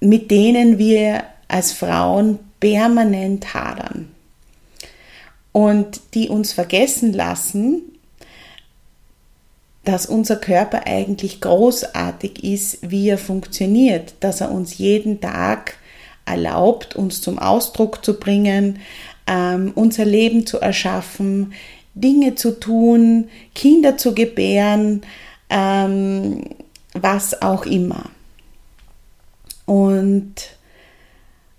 mit 0.00 0.30
denen 0.30 0.76
wir 0.76 1.24
als 1.48 1.72
Frauen 1.72 2.40
permanent 2.60 3.54
hadern. 3.54 4.10
Und 5.52 6.00
die 6.14 6.28
uns 6.28 6.52
vergessen 6.52 7.14
lassen, 7.14 7.91
dass 9.84 10.06
unser 10.06 10.36
Körper 10.36 10.86
eigentlich 10.86 11.40
großartig 11.40 12.44
ist, 12.44 12.78
wie 12.82 13.08
er 13.08 13.18
funktioniert, 13.18 14.14
dass 14.20 14.40
er 14.40 14.52
uns 14.52 14.78
jeden 14.78 15.20
Tag 15.20 15.76
erlaubt, 16.24 16.94
uns 16.94 17.20
zum 17.20 17.38
Ausdruck 17.38 18.04
zu 18.04 18.18
bringen, 18.18 18.78
ähm, 19.26 19.72
unser 19.74 20.04
Leben 20.04 20.46
zu 20.46 20.60
erschaffen, 20.60 21.52
Dinge 21.94 22.36
zu 22.36 22.58
tun, 22.58 23.28
Kinder 23.54 23.96
zu 23.96 24.14
gebären, 24.14 25.02
ähm, 25.50 26.44
was 26.94 27.42
auch 27.42 27.66
immer. 27.66 28.10
Und 29.66 30.34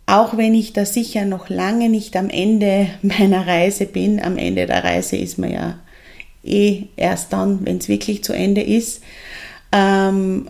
auch 0.05 0.37
wenn 0.37 0.53
ich 0.53 0.73
da 0.73 0.85
sicher 0.85 1.25
noch 1.25 1.49
lange 1.49 1.89
nicht 1.89 2.15
am 2.15 2.29
Ende 2.29 2.87
meiner 3.01 3.45
Reise 3.47 3.85
bin, 3.85 4.21
am 4.21 4.37
Ende 4.37 4.65
der 4.65 4.83
Reise 4.83 5.17
ist 5.17 5.37
man 5.37 5.51
ja 5.51 5.79
eh 6.43 6.83
erst 6.95 7.33
dann, 7.33 7.65
wenn 7.65 7.77
es 7.77 7.87
wirklich 7.87 8.23
zu 8.23 8.33
Ende 8.33 8.61
ist. 8.61 9.01
Ähm, 9.71 10.49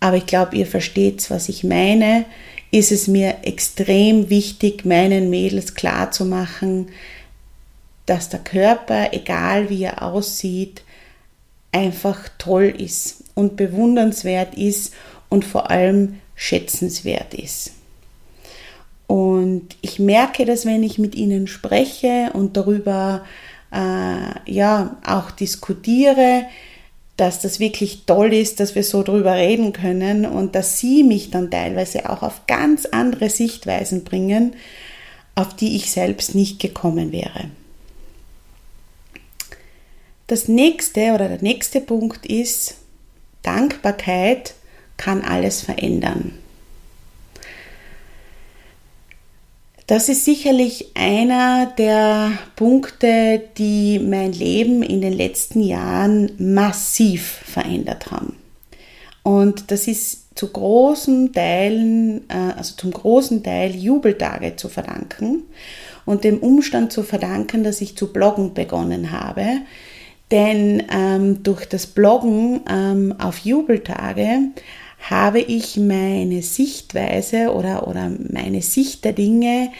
aber 0.00 0.16
ich 0.16 0.26
glaube, 0.26 0.56
ihr 0.56 0.66
versteht, 0.66 1.28
was 1.30 1.48
ich 1.48 1.64
meine. 1.64 2.24
Ist 2.70 2.92
es 2.92 3.08
mir 3.08 3.38
extrem 3.42 4.28
wichtig, 4.28 4.84
meinen 4.84 5.30
Mädels 5.30 5.74
klarzumachen, 5.74 6.88
dass 8.04 8.28
der 8.28 8.40
Körper, 8.40 9.12
egal 9.12 9.70
wie 9.70 9.84
er 9.84 10.02
aussieht, 10.02 10.82
einfach 11.72 12.28
toll 12.38 12.74
ist 12.76 13.24
und 13.34 13.56
bewundernswert 13.56 14.54
ist 14.54 14.94
und 15.28 15.44
vor 15.44 15.70
allem 15.70 16.20
schätzenswert 16.34 17.34
ist. 17.34 17.72
Und 19.06 19.76
ich 19.80 19.98
merke 19.98 20.44
das, 20.44 20.66
wenn 20.66 20.82
ich 20.82 20.98
mit 20.98 21.14
ihnen 21.14 21.46
spreche 21.46 22.30
und 22.34 22.56
darüber 22.56 23.24
äh, 23.72 24.50
ja 24.50 24.96
auch 25.04 25.30
diskutiere, 25.30 26.46
dass 27.16 27.40
das 27.40 27.58
wirklich 27.58 28.04
toll 28.06 28.32
ist, 28.32 28.60
dass 28.60 28.74
wir 28.74 28.84
so 28.84 29.02
drüber 29.02 29.34
reden 29.34 29.72
können 29.72 30.24
und 30.24 30.54
dass 30.54 30.78
sie 30.78 31.02
mich 31.02 31.30
dann 31.30 31.50
teilweise 31.50 32.08
auch 32.08 32.22
auf 32.22 32.46
ganz 32.46 32.86
andere 32.86 33.28
Sichtweisen 33.28 34.04
bringen, 34.04 34.54
auf 35.34 35.54
die 35.54 35.76
ich 35.76 35.90
selbst 35.90 36.34
nicht 36.34 36.60
gekommen 36.60 37.10
wäre. 37.10 37.50
Das 40.28 40.46
nächste 40.46 41.12
oder 41.12 41.28
der 41.28 41.42
nächste 41.42 41.80
Punkt 41.80 42.26
ist, 42.26 42.76
Dankbarkeit 43.42 44.54
kann 44.96 45.22
alles 45.22 45.62
verändern. 45.62 46.38
Das 49.88 50.10
ist 50.10 50.26
sicherlich 50.26 50.90
einer 50.94 51.64
der 51.78 52.32
Punkte, 52.56 53.42
die 53.56 53.98
mein 53.98 54.32
Leben 54.32 54.82
in 54.82 55.00
den 55.00 55.14
letzten 55.14 55.62
Jahren 55.62 56.30
massiv 56.36 57.40
verändert 57.46 58.10
haben. 58.10 58.36
Und 59.22 59.70
das 59.70 59.88
ist 59.88 60.36
zu 60.38 60.48
großen 60.48 61.32
Teilen, 61.32 62.28
äh, 62.28 62.52
also 62.58 62.76
zum 62.76 62.90
großen 62.90 63.42
Teil 63.42 63.74
Jubeltage 63.74 64.56
zu 64.56 64.68
verdanken 64.68 65.44
und 66.04 66.22
dem 66.22 66.40
Umstand 66.40 66.92
zu 66.92 67.02
verdanken, 67.02 67.64
dass 67.64 67.80
ich 67.80 67.96
zu 67.96 68.12
bloggen 68.12 68.52
begonnen 68.52 69.10
habe. 69.10 69.46
Denn 70.30 70.82
ähm, 70.92 71.42
durch 71.42 71.66
das 71.66 71.86
Bloggen 71.86 72.60
ähm, 72.70 73.14
auf 73.18 73.38
Jubeltage 73.38 74.50
habe 75.00 75.40
ich 75.40 75.76
meine 75.76 76.42
Sichtweise 76.42 77.52
oder, 77.52 77.86
oder 77.86 78.10
meine 78.30 78.62
Sicht 78.62 79.04
der 79.04 79.12
Dinge 79.12 79.70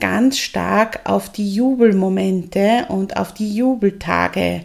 ganz 0.00 0.38
stark 0.38 1.00
auf 1.04 1.30
die 1.30 1.54
Jubelmomente 1.54 2.86
und 2.88 3.16
auf 3.16 3.32
die 3.32 3.54
Jubeltage 3.54 4.62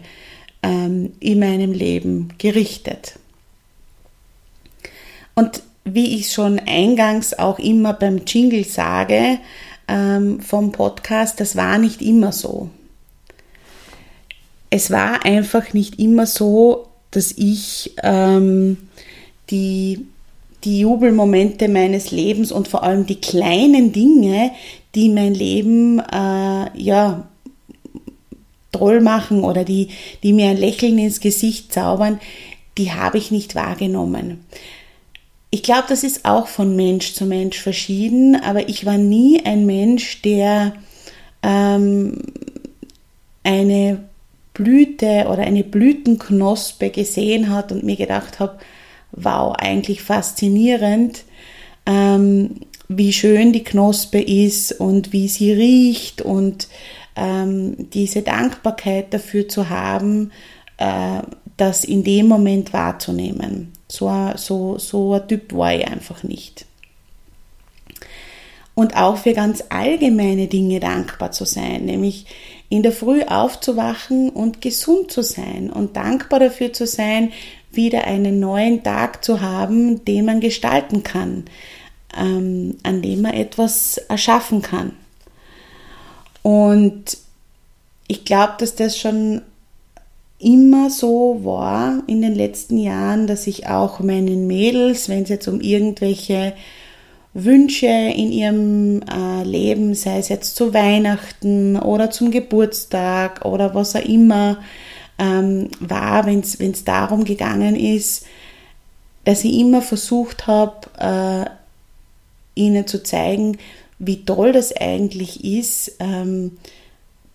ähm, 0.62 1.12
in 1.20 1.38
meinem 1.38 1.72
Leben 1.72 2.34
gerichtet. 2.38 3.14
Und 5.34 5.62
wie 5.84 6.16
ich 6.18 6.32
schon 6.32 6.58
eingangs 6.58 7.38
auch 7.38 7.58
immer 7.58 7.94
beim 7.94 8.22
Jingle 8.26 8.64
sage 8.64 9.38
ähm, 9.88 10.40
vom 10.40 10.72
Podcast, 10.72 11.40
das 11.40 11.56
war 11.56 11.78
nicht 11.78 12.02
immer 12.02 12.32
so. 12.32 12.68
Es 14.68 14.90
war 14.90 15.24
einfach 15.24 15.72
nicht 15.72 15.98
immer 15.98 16.26
so, 16.26 16.88
dass 17.10 17.32
ich 17.32 17.94
ähm, 18.02 18.76
die, 19.50 20.06
die 20.64 20.80
Jubelmomente 20.80 21.68
meines 21.68 22.10
Lebens 22.10 22.52
und 22.52 22.68
vor 22.68 22.82
allem 22.82 23.06
die 23.06 23.20
kleinen 23.20 23.92
Dinge, 23.92 24.52
die 24.94 25.08
mein 25.08 25.34
Leben 25.34 26.00
äh, 26.00 26.78
ja 26.78 27.28
toll 28.72 29.00
machen 29.00 29.42
oder 29.42 29.64
die, 29.64 29.88
die 30.22 30.32
mir 30.32 30.50
ein 30.50 30.56
Lächeln 30.56 30.98
ins 30.98 31.20
Gesicht 31.20 31.72
zaubern, 31.72 32.20
die 32.78 32.92
habe 32.92 33.18
ich 33.18 33.30
nicht 33.30 33.54
wahrgenommen. 33.54 34.44
Ich 35.50 35.62
glaube, 35.62 35.84
das 35.88 36.04
ist 36.04 36.24
auch 36.24 36.46
von 36.46 36.76
Mensch 36.76 37.14
zu 37.14 37.26
Mensch 37.26 37.58
verschieden, 37.58 38.36
aber 38.36 38.68
ich 38.68 38.86
war 38.86 38.98
nie 38.98 39.44
ein 39.44 39.66
Mensch, 39.66 40.22
der 40.22 40.74
ähm, 41.42 42.18
eine 43.42 44.04
Blüte 44.54 45.26
oder 45.28 45.42
eine 45.42 45.64
Blütenknospe 45.64 46.90
gesehen 46.90 47.50
hat 47.50 47.72
und 47.72 47.82
mir 47.82 47.96
gedacht 47.96 48.38
habe, 48.38 48.58
wow, 49.12 49.54
eigentlich 49.58 50.02
faszinierend, 50.02 51.24
ähm, 51.86 52.60
wie 52.88 53.12
schön 53.12 53.52
die 53.52 53.64
Knospe 53.64 54.20
ist 54.20 54.72
und 54.72 55.12
wie 55.12 55.28
sie 55.28 55.52
riecht 55.52 56.22
und 56.22 56.68
ähm, 57.16 57.90
diese 57.90 58.22
Dankbarkeit 58.22 59.12
dafür 59.12 59.48
zu 59.48 59.68
haben, 59.68 60.32
äh, 60.78 61.20
das 61.56 61.84
in 61.84 62.02
dem 62.02 62.26
Moment 62.26 62.72
wahrzunehmen. 62.72 63.72
So, 63.86 64.10
so, 64.36 64.78
so 64.78 65.14
ein 65.14 65.28
Typ 65.28 65.52
war 65.52 65.74
ich 65.74 65.86
einfach 65.86 66.22
nicht. 66.22 66.64
Und 68.74 68.96
auch 68.96 69.18
für 69.18 69.34
ganz 69.34 69.64
allgemeine 69.68 70.46
Dinge 70.46 70.80
dankbar 70.80 71.32
zu 71.32 71.44
sein, 71.44 71.84
nämlich 71.84 72.26
in 72.70 72.82
der 72.82 72.92
Früh 72.92 73.22
aufzuwachen 73.24 74.30
und 74.30 74.62
gesund 74.62 75.10
zu 75.10 75.22
sein 75.22 75.70
und 75.70 75.96
dankbar 75.96 76.40
dafür 76.40 76.72
zu 76.72 76.86
sein, 76.86 77.32
wieder 77.72 78.04
einen 78.04 78.40
neuen 78.40 78.82
Tag 78.82 79.24
zu 79.24 79.40
haben, 79.40 80.04
den 80.04 80.24
man 80.24 80.40
gestalten 80.40 81.02
kann, 81.02 81.44
ähm, 82.16 82.76
an 82.82 83.02
dem 83.02 83.22
man 83.22 83.34
etwas 83.34 83.98
erschaffen 84.08 84.62
kann. 84.62 84.92
Und 86.42 87.18
ich 88.08 88.24
glaube, 88.24 88.54
dass 88.58 88.74
das 88.74 88.98
schon 88.98 89.42
immer 90.38 90.88
so 90.90 91.40
war 91.42 92.02
in 92.06 92.22
den 92.22 92.34
letzten 92.34 92.78
Jahren, 92.78 93.26
dass 93.26 93.46
ich 93.46 93.68
auch 93.68 94.00
meinen 94.00 94.46
Mädels, 94.46 95.08
wenn 95.08 95.22
es 95.22 95.28
jetzt 95.28 95.46
um 95.48 95.60
irgendwelche 95.60 96.54
Wünsche 97.34 97.86
in 97.86 98.32
ihrem 98.32 99.02
äh, 99.02 99.44
Leben, 99.44 99.94
sei 99.94 100.18
es 100.18 100.28
jetzt 100.28 100.56
zu 100.56 100.74
Weihnachten 100.74 101.78
oder 101.78 102.10
zum 102.10 102.30
Geburtstag 102.30 103.44
oder 103.44 103.74
was 103.74 103.94
auch 103.94 104.04
immer 104.04 104.58
ähm, 105.20 105.68
war, 105.80 106.26
wenn 106.26 106.40
es 106.40 106.84
darum 106.84 107.24
gegangen 107.24 107.76
ist, 107.76 108.24
dass 109.24 109.44
ich 109.44 109.58
immer 109.58 109.82
versucht 109.82 110.46
habe, 110.46 110.88
äh, 110.98 112.60
ihnen 112.60 112.86
zu 112.86 113.02
zeigen, 113.02 113.58
wie 113.98 114.24
toll 114.24 114.52
das 114.52 114.74
eigentlich 114.74 115.44
ist, 115.44 115.96
ähm, 116.00 116.56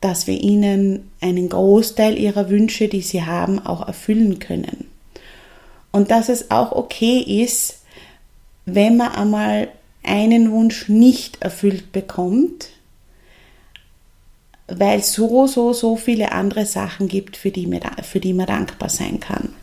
dass 0.02 0.26
wir 0.26 0.42
ihnen 0.42 1.12
einen 1.22 1.48
Großteil 1.48 2.18
ihrer 2.18 2.50
Wünsche, 2.50 2.88
die 2.88 3.02
sie 3.02 3.24
haben, 3.24 3.64
auch 3.64 3.88
erfüllen 3.88 4.40
können. 4.40 4.90
Und 5.92 6.10
dass 6.12 6.28
es 6.28 6.50
auch 6.52 6.72
okay 6.72 7.20
ist, 7.20 7.82
wenn 8.66 8.98
man 8.98 9.12
einmal 9.12 9.68
einen 10.04 10.52
Wunsch 10.52 10.90
nicht 10.90 11.42
erfüllt 11.42 11.92
bekommt, 11.92 12.70
weil 14.68 15.00
es 15.00 15.14
so, 15.14 15.48
so, 15.48 15.74
so 15.74 15.96
viele 15.96 16.32
andere 16.32 16.66
Sachen 16.66 17.08
gibt, 17.08 17.38
für 17.38 17.52
die, 17.52 17.68
man, 17.68 17.82
für 18.04 18.20
die 18.20 18.34
man 18.34 18.48
dankbar 18.48 18.90
sein 18.90 19.20
kann. 19.20 19.54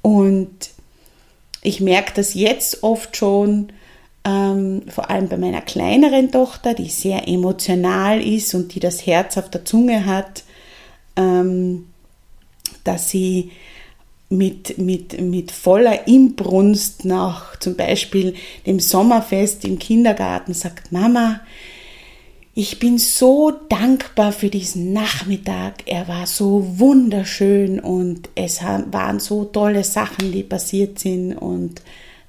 Und 0.00 0.70
ich 1.62 1.80
merke 1.80 2.12
das 2.14 2.34
jetzt 2.34 2.82
oft 2.82 3.16
schon, 3.16 3.72
ähm, 4.24 4.82
vor 4.88 5.10
allem 5.10 5.28
bei 5.28 5.36
meiner 5.36 5.60
kleineren 5.60 6.30
Tochter, 6.30 6.74
die 6.74 6.88
sehr 6.88 7.28
emotional 7.28 8.20
ist 8.20 8.54
und 8.54 8.74
die 8.74 8.80
das 8.80 9.06
Herz 9.06 9.36
auf 9.36 9.50
der 9.50 9.64
Zunge 9.64 10.06
hat, 10.06 10.44
ähm, 11.16 11.86
dass 12.84 13.10
sie 13.10 13.50
mit, 14.28 14.78
mit, 14.78 15.20
mit 15.20 15.52
voller 15.52 16.08
Inbrunst 16.08 17.04
nach 17.04 17.56
zum 17.58 17.76
Beispiel 17.76 18.34
dem 18.66 18.80
Sommerfest 18.80 19.64
im 19.64 19.78
Kindergarten 19.78 20.54
sagt, 20.54 20.90
Mama, 20.90 21.40
ich 22.54 22.78
bin 22.78 22.98
so 22.98 23.50
dankbar 23.68 24.32
für 24.32 24.50
diesen 24.50 24.92
Nachmittag. 24.92 25.84
Er 25.86 26.06
war 26.06 26.26
so 26.26 26.78
wunderschön 26.78 27.80
und 27.80 28.28
es 28.34 28.62
waren 28.62 29.20
so 29.20 29.46
tolle 29.46 29.84
Sachen, 29.84 30.32
die 30.32 30.42
passiert 30.42 30.98
sind. 30.98 31.34
Und 31.34 31.80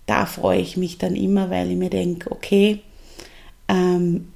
da 0.05 0.25
freue 0.25 0.59
ich 0.59 0.77
mich 0.77 0.97
dann 0.97 1.17
immer, 1.17 1.49
weil 1.49 1.71
ich 1.71 1.77
mir 1.77 1.89
denke, 1.89 2.31
okay, 2.31 2.79
ähm, 3.67 4.29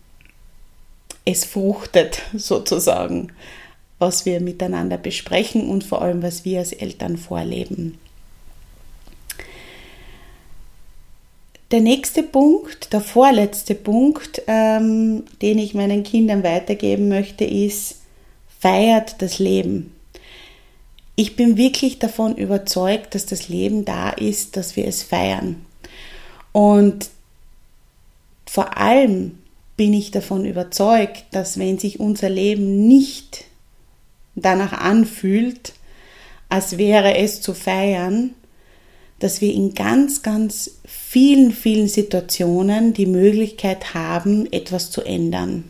es 1.24 1.46
fruchtet 1.46 2.22
sozusagen, 2.36 3.32
was 3.98 4.26
wir 4.26 4.42
miteinander 4.42 4.98
besprechen 4.98 5.70
und 5.70 5.86
vor 5.86 6.02
allem, 6.02 6.22
was 6.22 6.44
wir 6.44 6.60
als 6.60 6.74
Eltern 6.74 7.18
vorleben. 7.18 7.98
Der 11.72 11.82
nächste 11.82 12.24
Punkt, 12.24 12.94
der 12.94 13.02
vorletzte 13.02 13.76
Punkt, 13.76 14.42
ähm, 14.48 15.24
den 15.42 15.60
ich 15.60 15.74
meinen 15.74 16.04
Kindern 16.04 16.44
weitergeben 16.44 17.10
möchte, 17.10 17.44
ist, 17.44 17.98
feiert 18.60 19.22
das 19.22 19.40
Leben. 19.40 19.94
Ich 21.18 21.36
bin 21.36 21.58
wirklich 21.58 22.00
davon 22.00 22.38
überzeugt, 22.38 23.16
dass 23.16 23.26
das 23.26 23.50
Leben 23.50 23.84
da 23.84 24.12
ist, 24.12 24.56
dass 24.56 24.76
wir 24.78 24.88
es 24.88 25.04
feiern. 25.04 25.66
Und 26.54 27.10
vor 28.46 28.78
allem 28.78 29.40
bin 29.76 29.94
ich 29.94 30.12
davon 30.12 30.46
überzeugt, 30.46 31.26
dass 31.32 31.60
wenn 31.60 31.80
sich 31.80 32.00
unser 32.00 32.30
Leben 32.30 32.88
nicht 32.88 33.44
danach 34.36 34.74
anfühlt, 34.74 35.74
als 36.50 36.78
wäre 36.78 37.18
es 37.18 37.42
zu 37.42 37.54
feiern, 37.54 38.34
dass 39.20 39.42
wir 39.42 39.54
in 39.54 39.74
ganz, 39.74 40.22
ganz 40.22 40.80
vielen, 40.86 41.52
vielen 41.52 41.88
Situationen 41.88 42.94
die 42.94 43.08
Möglichkeit 43.08 43.94
haben, 43.94 44.52
etwas 44.52 44.92
zu 44.92 45.02
ändern. 45.02 45.64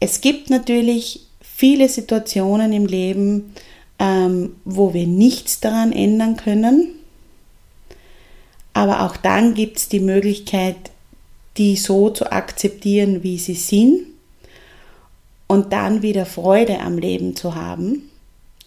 Es 0.00 0.20
gibt 0.20 0.50
natürlich 0.50 1.26
viele 1.40 1.88
Situationen 1.88 2.72
im 2.72 2.86
Leben, 2.86 3.54
ähm, 3.98 4.56
wo 4.64 4.94
wir 4.94 5.06
nichts 5.06 5.60
daran 5.60 5.92
ändern 5.92 6.36
können. 6.36 6.90
Aber 8.72 9.02
auch 9.02 9.16
dann 9.16 9.54
gibt 9.54 9.76
es 9.76 9.88
die 9.88 10.00
Möglichkeit, 10.00 10.76
die 11.56 11.76
so 11.76 12.10
zu 12.10 12.32
akzeptieren, 12.32 13.22
wie 13.22 13.38
sie 13.38 13.54
sind 13.54 14.06
und 15.46 15.72
dann 15.72 16.02
wieder 16.02 16.26
Freude 16.26 16.80
am 16.80 16.98
Leben 16.98 17.36
zu 17.36 17.54
haben 17.54 18.10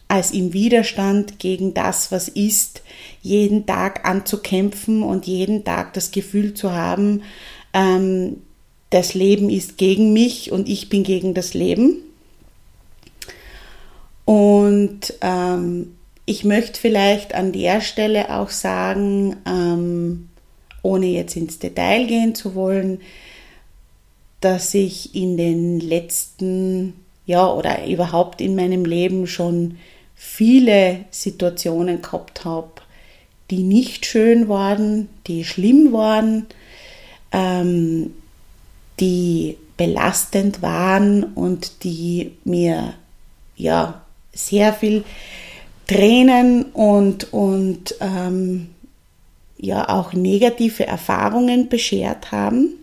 als 0.07 0.31
im 0.31 0.53
Widerstand 0.53 1.39
gegen 1.39 1.73
das, 1.73 2.11
was 2.11 2.29
ist, 2.29 2.81
jeden 3.21 3.65
Tag 3.65 4.07
anzukämpfen 4.07 5.03
und 5.03 5.27
jeden 5.27 5.63
Tag 5.63 5.93
das 5.93 6.11
Gefühl 6.11 6.53
zu 6.53 6.71
haben, 6.71 7.23
ähm, 7.73 8.37
das 8.89 9.13
Leben 9.13 9.49
ist 9.49 9.77
gegen 9.77 10.13
mich 10.13 10.51
und 10.51 10.69
ich 10.69 10.89
bin 10.89 11.03
gegen 11.03 11.33
das 11.33 11.53
Leben. 11.53 11.97
Und 14.23 15.13
ähm, 15.21 15.95
ich 16.25 16.43
möchte 16.43 16.79
vielleicht 16.79 17.33
an 17.33 17.51
der 17.51 17.81
Stelle 17.81 18.37
auch 18.37 18.49
sagen, 18.49 19.37
ähm, 19.45 20.29
ohne 20.83 21.07
jetzt 21.07 21.35
ins 21.35 21.59
Detail 21.59 22.05
gehen 22.05 22.35
zu 22.35 22.55
wollen, 22.55 22.99
dass 24.39 24.73
ich 24.73 25.15
in 25.15 25.37
den 25.37 25.79
letzten, 25.79 26.93
ja, 27.25 27.51
oder 27.51 27.85
überhaupt 27.87 28.39
in 28.39 28.55
meinem 28.55 28.85
Leben 28.85 29.27
schon 29.27 29.77
viele 30.17 31.05
Situationen 31.11 32.01
gehabt 32.01 32.43
habe, 32.43 32.71
die 33.51 33.63
nicht 33.63 34.05
schön 34.05 34.49
waren, 34.49 35.07
die 35.27 35.45
schlimm 35.45 35.93
waren, 35.93 36.47
ähm, 37.31 38.13
die 38.99 39.57
belastend 39.77 40.63
waren 40.63 41.23
und 41.23 41.83
die 41.83 42.31
mir 42.43 42.95
ja 43.55 44.01
sehr 44.33 44.73
viel 44.73 45.03
Tränen 45.85 46.63
und, 46.73 47.31
und 47.31 47.95
ähm, 48.01 48.69
ja 49.57 49.87
auch 49.87 50.13
negative 50.13 50.85
Erfahrungen 50.85 51.69
beschert 51.69 52.31
haben. 52.31 52.73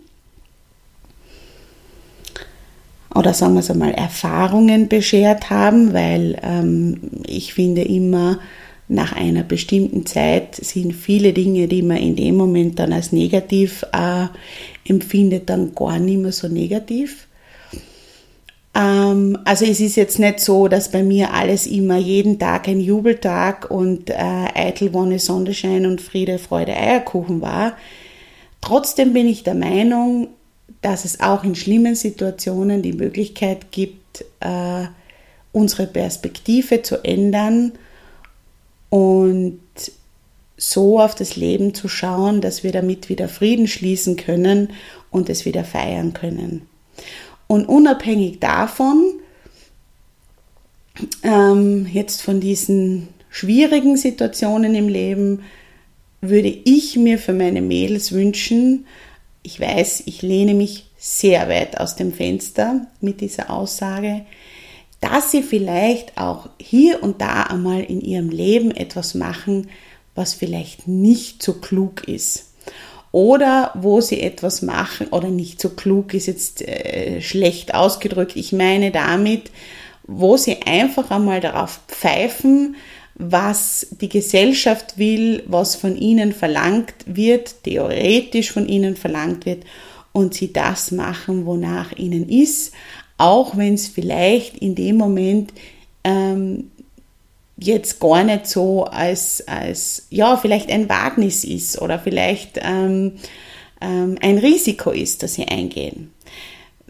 Oder 3.14 3.32
sagen 3.32 3.54
wir 3.54 3.60
es 3.60 3.70
einmal, 3.70 3.92
Erfahrungen 3.92 4.88
beschert 4.88 5.50
haben, 5.50 5.92
weil 5.92 6.36
ähm, 6.42 7.00
ich 7.26 7.54
finde 7.54 7.82
immer, 7.82 8.40
nach 8.88 9.12
einer 9.12 9.44
bestimmten 9.44 10.04
Zeit 10.04 10.56
sind 10.56 10.92
viele 10.92 11.32
Dinge, 11.32 11.68
die 11.68 11.82
man 11.82 11.96
in 11.96 12.16
dem 12.16 12.36
Moment 12.36 12.78
dann 12.78 12.92
als 12.92 13.12
negativ 13.12 13.84
äh, 13.92 14.26
empfindet, 14.86 15.48
dann 15.48 15.74
gar 15.74 15.98
nicht 15.98 16.18
mehr 16.18 16.32
so 16.32 16.48
negativ. 16.48 17.26
Ähm, 18.74 19.38
also 19.44 19.64
es 19.64 19.80
ist 19.80 19.96
jetzt 19.96 20.18
nicht 20.18 20.40
so, 20.40 20.68
dass 20.68 20.90
bei 20.90 21.02
mir 21.02 21.32
alles 21.32 21.66
immer 21.66 21.96
jeden 21.96 22.38
Tag 22.38 22.68
ein 22.68 22.80
Jubeltag 22.80 23.70
und 23.70 24.10
äh, 24.10 24.16
eitel 24.16 24.92
Wonne 24.92 25.18
Sonnenschein 25.18 25.86
und 25.86 26.02
Friede, 26.02 26.38
Freude, 26.38 26.76
Eierkuchen 26.76 27.40
war. 27.40 27.76
Trotzdem 28.60 29.12
bin 29.12 29.28
ich 29.28 29.44
der 29.44 29.54
Meinung, 29.54 30.28
dass 30.84 31.06
es 31.06 31.20
auch 31.20 31.44
in 31.44 31.54
schlimmen 31.54 31.94
Situationen 31.94 32.82
die 32.82 32.92
Möglichkeit 32.92 33.72
gibt, 33.72 34.26
äh, 34.40 34.84
unsere 35.50 35.86
Perspektive 35.86 36.82
zu 36.82 37.02
ändern 37.02 37.72
und 38.90 39.60
so 40.58 41.00
auf 41.00 41.14
das 41.14 41.36
Leben 41.36 41.72
zu 41.72 41.88
schauen, 41.88 42.42
dass 42.42 42.64
wir 42.64 42.70
damit 42.70 43.08
wieder 43.08 43.28
Frieden 43.28 43.66
schließen 43.66 44.16
können 44.16 44.74
und 45.10 45.30
es 45.30 45.46
wieder 45.46 45.64
feiern 45.64 46.12
können. 46.12 46.66
Und 47.46 47.64
unabhängig 47.64 48.40
davon, 48.40 49.14
ähm, 51.22 51.86
jetzt 51.90 52.20
von 52.20 52.40
diesen 52.40 53.08
schwierigen 53.30 53.96
Situationen 53.96 54.74
im 54.74 54.88
Leben, 54.88 55.44
würde 56.20 56.48
ich 56.48 56.96
mir 56.96 57.18
für 57.18 57.32
meine 57.32 57.62
Mädels 57.62 58.12
wünschen, 58.12 58.84
ich 59.44 59.60
weiß, 59.60 60.04
ich 60.06 60.22
lehne 60.22 60.54
mich 60.54 60.86
sehr 60.96 61.48
weit 61.48 61.78
aus 61.78 61.94
dem 61.94 62.12
Fenster 62.12 62.86
mit 63.00 63.20
dieser 63.20 63.50
Aussage, 63.50 64.24
dass 65.00 65.30
sie 65.30 65.42
vielleicht 65.42 66.16
auch 66.16 66.48
hier 66.58 67.02
und 67.02 67.20
da 67.20 67.44
einmal 67.44 67.82
in 67.82 68.00
ihrem 68.00 68.30
Leben 68.30 68.70
etwas 68.70 69.14
machen, 69.14 69.68
was 70.14 70.32
vielleicht 70.32 70.88
nicht 70.88 71.42
so 71.42 71.54
klug 71.54 72.08
ist 72.08 72.54
oder 73.12 73.70
wo 73.74 74.00
sie 74.00 74.22
etwas 74.22 74.62
machen 74.62 75.08
oder 75.08 75.28
nicht 75.28 75.60
so 75.60 75.68
klug 75.68 76.14
ist 76.14 76.26
jetzt 76.26 76.62
äh, 76.62 77.20
schlecht 77.20 77.74
ausgedrückt. 77.74 78.34
Ich 78.36 78.52
meine 78.52 78.90
damit, 78.90 79.50
wo 80.04 80.38
sie 80.38 80.62
einfach 80.62 81.10
einmal 81.10 81.40
darauf 81.40 81.80
pfeifen, 81.86 82.76
was 83.16 83.86
die 84.00 84.08
Gesellschaft 84.08 84.98
will, 84.98 85.44
was 85.46 85.76
von 85.76 85.96
ihnen 85.96 86.32
verlangt 86.32 86.94
wird, 87.06 87.62
theoretisch 87.62 88.50
von 88.50 88.68
ihnen 88.68 88.96
verlangt 88.96 89.46
wird 89.46 89.64
und 90.12 90.34
sie 90.34 90.52
das 90.52 90.90
machen, 90.90 91.46
wonach 91.46 91.92
ihnen 91.92 92.28
ist, 92.28 92.72
auch 93.16 93.56
wenn 93.56 93.74
es 93.74 93.88
vielleicht 93.88 94.56
in 94.58 94.74
dem 94.74 94.96
Moment 94.96 95.52
ähm, 96.02 96.70
jetzt 97.56 98.00
gar 98.00 98.24
nicht 98.24 98.46
so 98.46 98.84
als, 98.84 99.46
als 99.46 100.06
ja, 100.10 100.36
vielleicht 100.36 100.70
ein 100.70 100.88
Wagnis 100.88 101.44
ist 101.44 101.80
oder 101.80 101.98
vielleicht 101.98 102.58
ähm, 102.60 103.12
ähm, 103.80 104.16
ein 104.20 104.38
Risiko 104.38 104.90
ist, 104.90 105.22
das 105.22 105.34
sie 105.34 105.46
eingehen. 105.46 106.12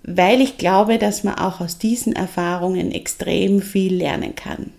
Weil 0.02 0.40
ich 0.40 0.58
glaube, 0.58 0.98
dass 0.98 1.24
man 1.24 1.34
auch 1.34 1.60
aus 1.60 1.78
diesen 1.78 2.14
Erfahrungen 2.14 2.92
extrem 2.92 3.62
viel 3.62 3.94
lernen 3.94 4.34
kann. 4.34 4.72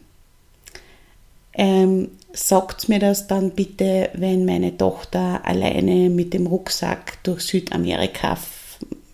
Ähm, 1.55 2.09
sagt 2.33 2.89
mir 2.89 2.99
das 2.99 3.27
dann 3.27 3.51
bitte, 3.51 4.09
wenn 4.13 4.45
meine 4.45 4.77
Tochter 4.77 5.41
alleine 5.45 6.09
mit 6.09 6.33
dem 6.33 6.47
Rucksack 6.47 7.23
durch 7.23 7.43
Südamerika 7.43 8.37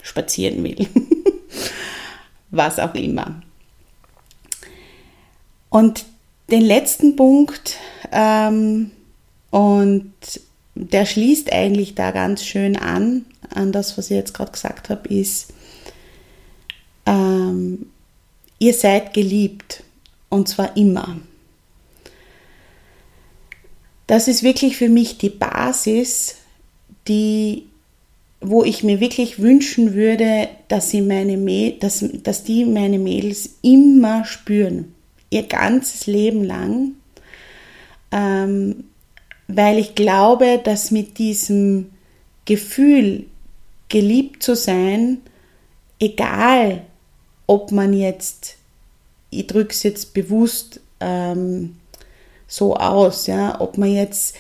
spazieren 0.01 0.63
will. 0.63 0.87
Was 2.51 2.79
auch 2.79 2.95
immer. 2.95 3.41
Und 5.69 6.05
den 6.49 6.63
letzten 6.63 7.15
Punkt, 7.15 7.77
ähm, 8.11 8.91
und 9.51 10.13
der 10.75 11.05
schließt 11.05 11.51
eigentlich 11.53 11.95
da 11.95 12.11
ganz 12.11 12.43
schön 12.43 12.75
an, 12.75 13.25
an 13.53 13.71
das, 13.71 13.97
was 13.97 14.09
ich 14.09 14.15
jetzt 14.15 14.33
gerade 14.33 14.51
gesagt 14.51 14.89
habe, 14.89 15.07
ist, 15.09 15.53
ähm, 17.05 17.87
ihr 18.59 18.73
seid 18.73 19.13
geliebt 19.13 19.83
und 20.29 20.47
zwar 20.49 20.75
immer. 20.75 21.17
Das 24.11 24.27
ist 24.27 24.43
wirklich 24.43 24.75
für 24.75 24.89
mich 24.89 25.19
die 25.19 25.29
Basis, 25.29 26.35
die, 27.07 27.63
wo 28.41 28.61
ich 28.61 28.83
mir 28.83 28.99
wirklich 28.99 29.39
wünschen 29.39 29.93
würde, 29.93 30.49
dass, 30.67 30.89
sie 30.89 31.01
meine 31.01 31.37
dass, 31.79 32.03
dass 32.21 32.43
die 32.43 32.65
meine 32.65 32.99
Mädels 32.99 33.51
immer 33.61 34.25
spüren 34.25 34.93
ihr 35.29 35.43
ganzes 35.43 36.07
Leben 36.07 36.43
lang, 36.43 36.91
ähm, 38.11 38.83
weil 39.47 39.79
ich 39.79 39.95
glaube, 39.95 40.59
dass 40.61 40.91
mit 40.91 41.17
diesem 41.17 41.91
Gefühl, 42.43 43.27
geliebt 43.87 44.43
zu 44.43 44.57
sein, 44.57 45.19
egal 46.01 46.81
ob 47.47 47.71
man 47.71 47.93
jetzt, 47.93 48.57
ich 49.29 49.47
drücke 49.47 49.71
es 49.71 49.83
jetzt 49.83 50.13
bewusst 50.13 50.81
ähm, 50.99 51.77
so 52.51 52.75
aus, 52.75 53.27
ja, 53.27 53.61
ob 53.61 53.77
man 53.77 53.93
jetzt 53.93 54.35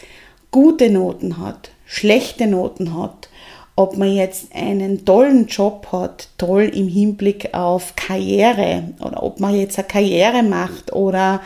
gute 0.51 0.89
Noten 0.89 1.37
hat, 1.37 1.71
schlechte 1.85 2.45
Noten 2.45 2.93
hat, 2.93 3.29
ob 3.77 3.95
man 3.95 4.13
jetzt 4.13 4.53
einen 4.53 5.05
tollen 5.05 5.47
Job 5.47 5.87
hat, 5.93 6.27
toll 6.37 6.63
im 6.63 6.89
Hinblick 6.89 7.53
auf 7.53 7.95
Karriere 7.95 8.89
oder 8.99 9.23
ob 9.23 9.39
man 9.39 9.55
jetzt 9.55 9.79
eine 9.79 9.87
Karriere 9.87 10.43
macht 10.43 10.91
oder 10.91 11.41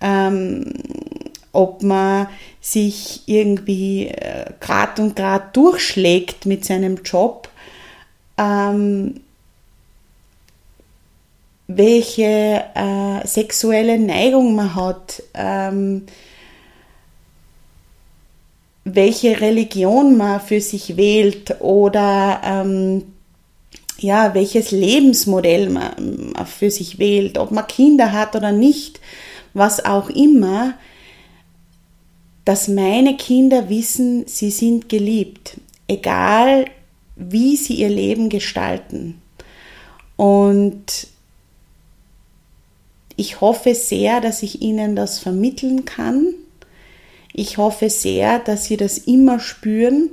ähm, 0.00 0.64
ob 1.52 1.84
man 1.84 2.26
sich 2.60 3.22
irgendwie 3.26 4.08
äh, 4.08 4.46
grad 4.58 4.98
und 4.98 5.14
grad 5.14 5.56
durchschlägt 5.56 6.46
mit 6.46 6.64
seinem 6.64 6.98
Job, 7.04 7.48
ähm, 8.36 9.20
welche 11.68 12.64
äh, 12.74 13.26
sexuelle 13.26 13.98
Neigung 13.98 14.54
man 14.54 14.74
hat, 14.74 15.22
ähm, 15.34 16.06
welche 18.84 19.40
Religion 19.42 20.16
man 20.16 20.40
für 20.40 20.62
sich 20.62 20.96
wählt 20.96 21.60
oder 21.60 22.40
ähm, 22.42 23.02
ja, 23.98 24.32
welches 24.32 24.70
Lebensmodell 24.70 25.68
man 25.68 26.34
für 26.46 26.70
sich 26.70 26.98
wählt, 26.98 27.36
ob 27.36 27.50
man 27.50 27.66
Kinder 27.66 28.12
hat 28.12 28.34
oder 28.34 28.52
nicht, 28.52 29.00
was 29.52 29.84
auch 29.84 30.08
immer, 30.08 30.74
dass 32.44 32.68
meine 32.68 33.16
Kinder 33.16 33.68
wissen, 33.68 34.26
sie 34.26 34.50
sind 34.50 34.88
geliebt, 34.88 35.60
egal 35.86 36.64
wie 37.16 37.56
sie 37.56 37.74
ihr 37.74 37.90
Leben 37.90 38.30
gestalten. 38.30 39.20
Und 40.16 41.08
ich 43.18 43.42
hoffe 43.42 43.74
sehr, 43.74 44.22
dass 44.22 44.42
ich 44.42 44.62
ihnen 44.62 44.96
das 44.96 45.18
vermitteln 45.18 45.84
kann 45.84 46.34
ich 47.38 47.56
hoffe 47.56 47.88
sehr, 47.88 48.40
dass 48.40 48.64
Sie 48.64 48.76
das 48.76 48.98
immer 48.98 49.38
spüren. 49.38 50.10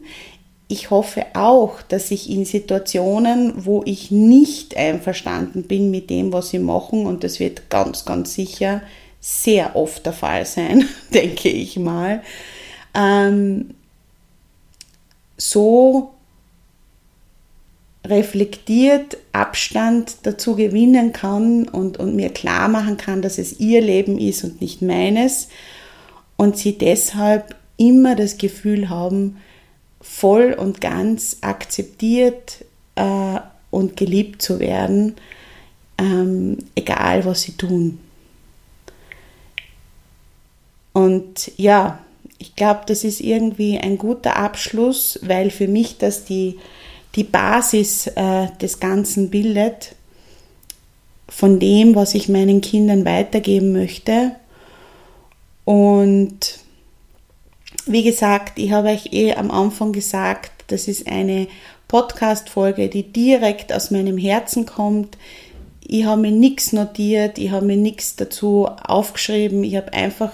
Ich 0.68 0.91
hoffe 0.91 1.26
auch, 1.34 1.82
dass 1.82 2.12
ich 2.12 2.30
in 2.30 2.46
Situationen, 2.46 3.65
wo 3.65 3.82
ich 3.84 4.12
nicht 4.12 4.78
einverstanden 4.78 5.63
bin 5.63 5.89
mit 5.89 6.12
dem, 6.12 6.32
was 6.34 6.50
Sie 6.50 6.60
machen, 6.60 7.08
und 7.08 7.24
das 7.24 7.39
wird 7.39 7.72
ganz, 7.72 8.06
ganz 8.06 8.36
sicher 8.36 8.84
sehr 9.20 9.76
oft 9.76 10.06
der 10.06 10.13
Fall 10.13 10.46
sein, 10.46 10.88
denke 11.15 11.50
ich 11.50 11.80
mal, 11.80 12.22
ähm, 12.94 13.72
so 15.36 16.13
reflektiert 18.06 19.18
Abstand 19.34 20.18
dazu 20.24 20.56
gewinnen 20.56 21.12
kann 21.13 21.68
und, 21.68 21.98
und 21.98 22.15
mir 22.15 22.30
klar 22.30 22.68
machen 22.68 22.98
kann, 22.98 23.22
dass 23.22 23.38
es 23.38 23.60
ihr 23.60 23.82
Leben 23.82 24.18
ist 24.20 24.44
und 24.44 24.62
nicht 24.62 24.82
meines 24.82 25.50
und 26.38 26.58
sie 26.58 26.78
deshalb 26.78 27.56
immer 27.78 28.15
das 28.15 28.38
Gefühl 28.38 28.89
haben, 28.89 29.38
voll 30.02 30.54
und 30.54 30.82
ganz 30.82 31.38
akzeptiert 31.41 32.63
äh, 32.96 33.39
und 33.72 33.98
geliebt 33.98 34.41
zu 34.41 34.60
werden, 34.60 35.15
ähm, 35.98 36.58
egal 36.76 37.26
was 37.26 37.41
sie 37.41 37.54
tun. 37.54 38.00
Und 40.94 41.52
ja, 41.58 42.00
ich 42.38 42.56
glaube, 42.56 42.82
das 42.88 43.04
ist 43.04 43.20
irgendwie 43.20 43.78
ein 43.78 43.98
guter 43.98 44.38
Abschluss, 44.38 45.20
weil 45.24 45.50
für 45.50 45.68
mich 45.68 45.98
das 45.98 46.26
die, 46.26 46.58
die 47.15 47.23
Basis 47.23 48.08
äh, 48.08 48.47
des 48.62 48.80
Ganzen 48.80 49.30
bildet, 49.30 49.95
von 51.28 51.60
dem, 51.60 51.95
was 51.95 52.13
ich 52.13 52.30
meinen 52.30 52.62
Kindern 52.62 53.06
weitergeben 53.06 53.71
möchte. 53.71 54.36
Und 55.63 56.60
wie 57.88 58.04
gesagt, 58.04 58.60
ich 58.60 58.71
habe 58.71 58.89
euch 58.89 59.12
eh 59.12 59.34
am 59.34 59.49
Anfang 59.51 59.91
gesagt, 59.91 60.51
das 60.67 60.88
ist 60.88 61.08
eine 61.08 61.47
Podcast-Folge, 61.88 62.89
die 62.89 63.12
direkt 63.12 63.71
aus 63.71 63.91
meinem 63.91 64.17
Herzen 64.17 64.65
kommt. 64.65 65.17
Ich 65.82 66.06
habe 66.06 66.21
mir 66.21 66.32
nichts 66.32 66.73
notiert, 66.73 67.38
ich 67.38 67.51
habe 67.51 67.65
mir 67.65 67.78
nichts 67.78 68.15
dazu 68.15 68.67
aufgeschrieben, 68.67 69.63
ich 69.63 69.75
habe 69.75 69.93
einfach 69.93 70.34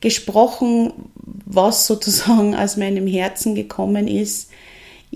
gesprochen, 0.00 0.92
was 1.16 1.86
sozusagen 1.86 2.54
aus 2.56 2.76
meinem 2.76 3.06
Herzen 3.06 3.54
gekommen 3.54 4.08
ist. 4.08 4.50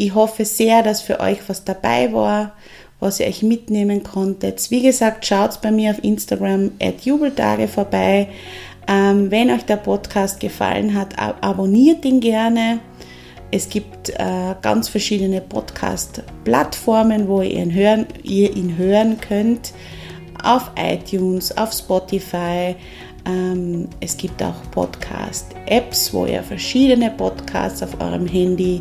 Ich 0.01 0.15
hoffe 0.15 0.47
sehr, 0.47 0.83
dass 0.83 1.03
für 1.03 1.21
euch 1.21 1.41
was 1.47 1.63
dabei 1.65 2.11
war, 2.15 2.53
was 3.01 3.21
ihr 3.21 3.27
euch 3.27 3.43
mitnehmen 3.43 4.03
konntet. 4.03 4.71
Wie 4.71 4.81
gesagt, 4.81 5.27
schaut 5.27 5.61
bei 5.61 5.71
mir 5.71 5.91
auf 5.91 6.03
Instagram 6.03 6.71
at 6.81 7.03
Jubeltage 7.03 7.69
vorbei. 7.69 8.29
Ähm, 8.89 9.31
wenn 9.31 9.51
euch 9.51 9.67
der 9.67 9.77
Podcast 9.77 10.41
gefallen 10.41 10.95
hat, 10.95 11.19
ab 11.19 11.37
abonniert 11.43 12.03
ihn 12.07 12.21
gerne. 12.21 12.81
Es 13.51 13.69
gibt 13.69 14.09
äh, 14.09 14.55
ganz 14.63 14.89
verschiedene 14.89 15.43
Podcast-Plattformen, 15.43 17.29
wo 17.29 17.43
ihr 17.43 17.59
ihn, 17.59 17.75
hören, 17.75 18.07
ihr 18.23 18.57
ihn 18.57 18.79
hören 18.79 19.21
könnt. 19.21 19.75
Auf 20.43 20.71
iTunes, 20.79 21.55
auf 21.59 21.75
Spotify. 21.75 22.75
Ähm, 23.27 23.87
es 24.01 24.17
gibt 24.17 24.43
auch 24.43 24.63
Podcast-Apps, 24.71 26.15
wo 26.15 26.25
ihr 26.25 26.43
verschiedene 26.43 27.11
Podcasts 27.11 27.83
auf 27.83 28.01
eurem 28.01 28.27
Handy 28.27 28.81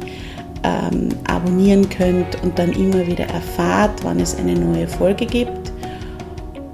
ähm, 0.64 1.10
abonnieren 1.28 1.90
könnt 1.90 2.42
und 2.44 2.58
dann 2.58 2.72
immer 2.72 3.06
wieder 3.08 3.26
erfahrt, 3.26 4.04
wann 4.04 4.20
es 4.20 4.38
eine 4.38 4.54
neue 4.54 4.88
Folge 4.88 5.26
gibt. 5.26 5.72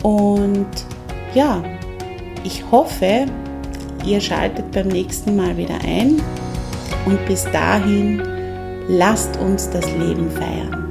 Und 0.04 0.68
ja, 1.34 1.64
ich 2.44 2.64
hoffe, 2.72 3.26
ihr 4.06 4.22
schaltet 4.22 4.72
beim 4.72 4.88
nächsten 4.88 5.36
Mal 5.36 5.58
wieder 5.58 5.80
ein 5.84 6.22
und 7.06 7.26
bis 7.26 7.44
dahin 7.52 8.22
lasst 8.88 9.38
uns 9.38 9.70
das 9.70 9.86
Leben 9.94 10.30
feiern. 10.32 10.85